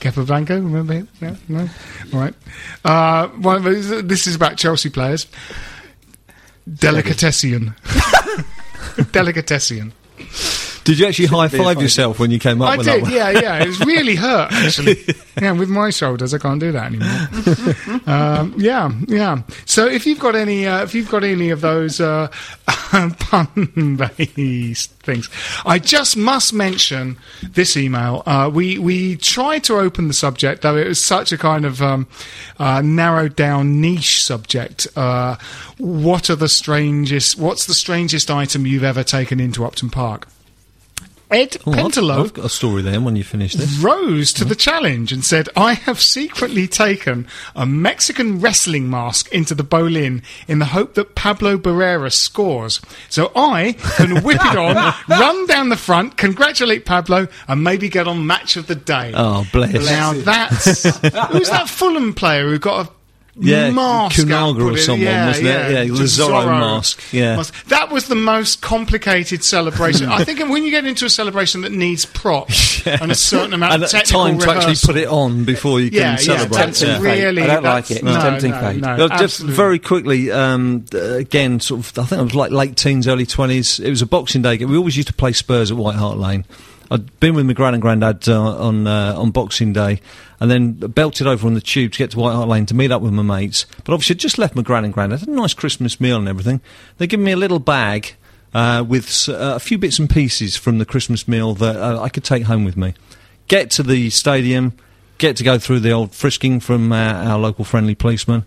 [0.00, 1.08] Capablanco, remember him?
[1.20, 1.68] Yeah, no,
[2.12, 2.34] all right.
[2.84, 5.26] Uh, these- this is about Chelsea players.
[6.72, 7.74] Delicatessen.
[9.14, 9.92] Delicatessen.
[10.84, 13.12] Did you actually high five yourself when you came up I with did, that one?
[13.12, 13.62] yeah, yeah.
[13.62, 14.96] It was really hurt, actually.
[15.40, 18.02] yeah, with my shoulders, I can't do that anymore.
[18.06, 19.42] um, yeah, yeah.
[19.64, 22.28] So if you've got any, uh, if you've got any of those uh,
[22.66, 25.28] pun-based things,
[25.64, 28.22] I just must mention this email.
[28.26, 31.80] Uh, we we tried to open the subject, though it was such a kind of
[31.80, 32.08] um,
[32.58, 34.88] uh, narrowed down niche subject.
[34.96, 35.36] Uh,
[35.78, 37.38] what are the strangest?
[37.38, 40.26] What's the strangest item you've ever taken into Upton Park?
[41.32, 43.78] Ed Oh, Pentelow I've got a story then when you finish this.
[43.78, 47.26] rose to the challenge and said, I have secretly taken
[47.56, 52.80] a Mexican wrestling mask into the Boleyn in the hope that Pablo Barrera scores.
[53.08, 58.06] So I can whip it on, run down the front, congratulate Pablo, and maybe get
[58.06, 59.12] on match of the day.
[59.14, 59.72] Oh, bless.
[59.86, 62.90] Now that's who's that Fulham player who got a
[63.34, 65.50] Yeah, mask Kunaga or someone, yeah, wasn't it?
[65.50, 67.36] Yeah, the just Zorro mask, yeah.
[67.36, 67.64] Mask.
[67.68, 70.10] That was the most complicated celebration.
[70.10, 73.72] I think when you get into a celebration that needs props and a certain amount
[73.72, 76.58] and of technical time to actually put it on before you can yeah, yeah, celebrate.
[76.58, 77.10] that's Tempting yeah.
[77.14, 77.24] fate.
[77.24, 77.42] really.
[77.42, 78.02] I don't like it.
[78.02, 78.80] No, tempting no, fate.
[78.80, 82.50] no, Well, just very quickly, um, uh, again, sort of, I think it was like
[82.50, 83.82] late teens, early 20s.
[83.82, 84.68] It was a Boxing Day game.
[84.68, 86.44] We always used to play Spurs at White Hart Lane.
[86.92, 90.00] I'd been with my gran and granddad uh, on uh, on Boxing Day,
[90.40, 92.90] and then belted over on the tube to get to White Hart Lane to meet
[92.92, 93.64] up with my mates.
[93.84, 95.20] But obviously, I'd just left my gran and granddad.
[95.20, 96.60] Had a nice Christmas meal and everything.
[96.98, 98.14] They give me a little bag
[98.52, 102.10] uh, with uh, a few bits and pieces from the Christmas meal that uh, I
[102.10, 102.92] could take home with me.
[103.48, 104.74] Get to the stadium,
[105.16, 108.44] get to go through the old frisking from uh, our local friendly policeman.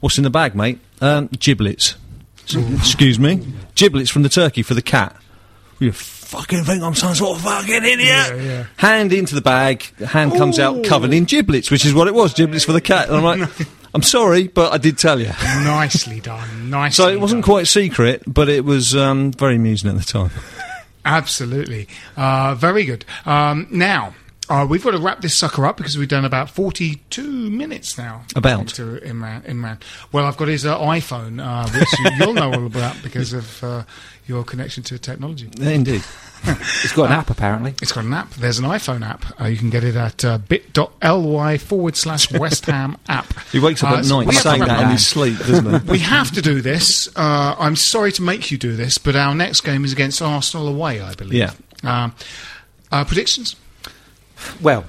[0.00, 0.80] What's in the bag, mate?
[1.00, 1.94] Um, giblets.
[2.42, 3.46] Excuse me.
[3.76, 5.16] Giblets from the turkey for the cat.
[5.78, 5.92] You
[6.26, 7.98] fucking think I'm some sort of fucking idiot?
[8.00, 8.66] yeah.
[8.76, 12.14] Hand into the bag, the hand comes out covered in giblets, which is what it
[12.14, 13.08] was, giblets for the cat.
[13.08, 13.48] And I'm like,
[13.94, 15.30] I'm sorry, but I did tell you.
[15.64, 16.70] nicely done.
[16.70, 17.04] Nicely.
[17.04, 17.52] So it wasn't done.
[17.52, 20.30] quite secret, but it was um, very amusing at the time.
[21.04, 21.88] Absolutely.
[22.16, 23.04] Uh, very good.
[23.24, 24.14] Um, now,
[24.48, 28.24] uh, we've got to wrap this sucker up because we've done about 42 minutes now.
[28.34, 28.60] About?
[28.60, 29.44] Into Imran.
[29.44, 29.80] Imran.
[30.12, 33.64] Well, I've got his uh, iPhone, uh, which you, you'll know all about because of
[33.64, 33.84] uh,
[34.26, 35.48] your connection to technology.
[35.60, 36.02] Indeed.
[36.44, 37.74] it's got an app apparently.
[37.82, 38.30] It's got an app.
[38.34, 39.24] There's an iPhone app.
[39.40, 43.26] Uh, you can get it at uh, bit.ly forward slash West Ham app.
[43.50, 45.90] He wakes up Uh, at night saying that in his sleep, doesn't he?
[45.90, 47.08] We have to do this.
[47.16, 50.68] Uh, I'm sorry to make you do this, but our next game is against Arsenal
[50.68, 51.34] away, I believe.
[51.34, 51.52] Yeah.
[52.04, 52.14] Um,
[52.92, 53.56] Uh, predictions?
[54.60, 54.84] Well,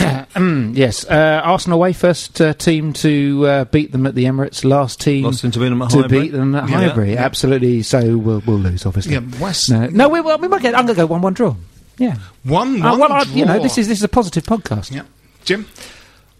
[0.74, 1.04] yes.
[1.04, 4.64] Uh, Arsenal away, first uh, team to uh, beat them at the Emirates.
[4.64, 6.20] Last team Last team to beat them at to Highbury.
[6.22, 6.76] beat them at Yeah.
[6.88, 7.16] Highbury.
[7.16, 7.82] Absolutely.
[7.82, 9.14] So we'll, we'll lose, obviously.
[9.14, 9.70] Yeah, West.
[9.70, 10.74] No, no, we, we might get.
[10.74, 11.56] I'm going to go one-one draw.
[11.98, 12.16] Yeah.
[12.44, 14.90] One, Uh, one well, I, you know, this is this is a positive podcast.
[14.90, 15.02] Yeah.
[15.44, 15.66] Jim?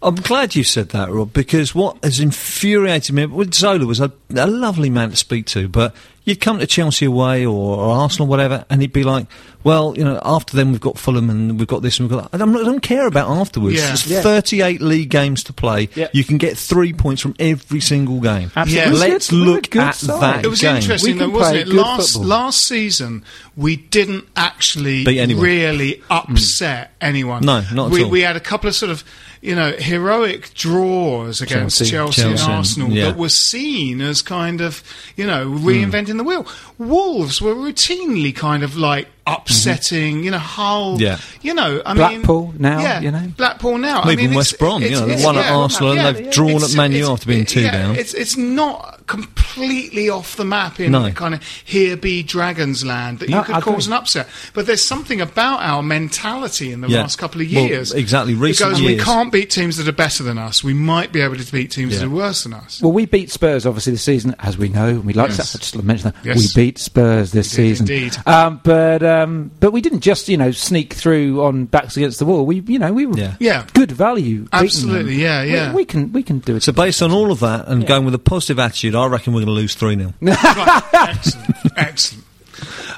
[0.03, 4.11] I'm glad you said that, Rob, because what has infuriated me, well, Zola was a,
[4.35, 5.93] a lovely man to speak to, but
[6.23, 9.27] you'd come to Chelsea away or, or Arsenal, whatever, and he'd be like,
[9.63, 12.31] well, you know, after them we've got Fulham and we've got this and we've got
[12.31, 12.41] that.
[12.41, 13.75] I'm not, I don't care about afterwards.
[13.75, 13.87] Yeah.
[13.87, 14.21] There's Yeah.
[14.21, 15.89] 38 league games to play.
[15.95, 16.07] Yeah.
[16.13, 18.51] You can get three points from every single game.
[18.55, 18.91] Absolutely.
[18.93, 18.97] Yeah.
[18.97, 20.21] Let's good- look good at side.
[20.21, 20.75] that It was game.
[20.77, 21.65] interesting, We though, can wasn't it?
[21.65, 22.27] good Last football.
[22.29, 23.23] last season,
[23.55, 26.01] we didn't actually really mm.
[26.09, 27.43] upset anyone.
[27.45, 28.09] No, not at we, all.
[28.09, 29.03] We had a couple of sort of,
[29.41, 31.91] you know, heroic draws against Chelsea.
[31.91, 33.05] Chelsea, Chelsea, and Arsenal yeah.
[33.05, 34.83] that were seen as kind of,
[35.15, 36.45] you know, reinventing the wheel.
[36.77, 41.01] Wolves were routinely kind of like upsetting, you know, Hull.
[41.01, 41.17] Yeah.
[41.41, 43.31] You know, I mean Blackpool mean, now, yeah, you know.
[43.35, 44.01] Blackpool now.
[44.01, 45.97] Well, I even mean, West it's- Brom, you know, they it's- won at yeah, Arsenal
[45.97, 47.95] and they've drawn at Man U after being two yeah, down.
[47.95, 51.11] It's it's not completely off the map in No.
[51.11, 53.95] kind of here be Dragons land that No, you could I cause agree.
[53.95, 54.29] an upset.
[54.53, 57.01] But there's something about our mentality in the Yeah.
[57.01, 57.91] last couple of Well, years.
[57.91, 60.63] exactly, recent because we can't beat teams that are better than us.
[60.63, 62.79] We might be able to beat teams that are worse than us.
[62.81, 65.51] Well, we beat Spurs obviously this season, as we know, and we like Yes.
[65.51, 66.37] to just mention that Yes.
[66.55, 67.89] we beat Spurs this We did season.
[67.91, 68.17] indeed.
[68.25, 72.25] Um, but um, but we didn't just you know sneak through on backs against the
[72.25, 72.45] wall.
[72.45, 73.33] We you know we were Yeah.
[73.39, 73.63] Yeah.
[73.73, 74.45] good value.
[74.53, 75.21] Absolutely, them.
[75.21, 75.73] yeah, We- yeah.
[75.73, 76.63] We, can we can do it.
[76.63, 79.39] So based on all of that and going with a positive attitude, I reckon we're
[79.45, 80.13] going to lose 3 0.
[80.21, 80.83] right.
[80.93, 81.55] Excellent.
[81.77, 82.25] Excellent.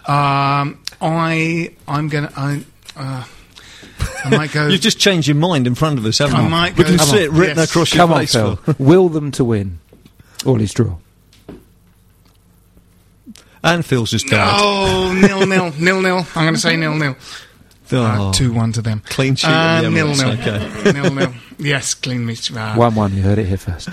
[0.10, 2.64] Um, I I'm gonna I.
[2.96, 3.24] Uh,
[4.26, 4.68] I might go.
[4.70, 6.50] You've just changed your mind in front of us, haven't I you?
[6.50, 7.24] might we go- can Come see on.
[7.24, 7.70] it written Yes.
[7.70, 8.34] across your Come on, face.
[8.34, 8.56] Phil.
[8.58, 8.76] Phil.
[8.86, 9.80] Will them to win.
[10.46, 10.98] All is draw.
[13.64, 14.58] And Phil's just died.
[14.60, 16.18] Oh, nil nil nil nil.
[16.36, 17.16] I'm going to say nil nil.
[17.92, 18.30] Oh.
[18.30, 19.02] Uh, two one to them.
[19.06, 20.58] Clean sheet Uh, the nil Emirates, nil.
[20.58, 20.92] okay.
[21.02, 21.34] nil nil.
[21.60, 22.50] Yes, clean meat.
[22.52, 23.14] Uh, One one.
[23.16, 23.90] You heard it here first.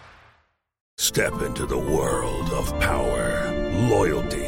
[0.98, 3.52] Step into the world of power,
[3.88, 4.47] loyalty,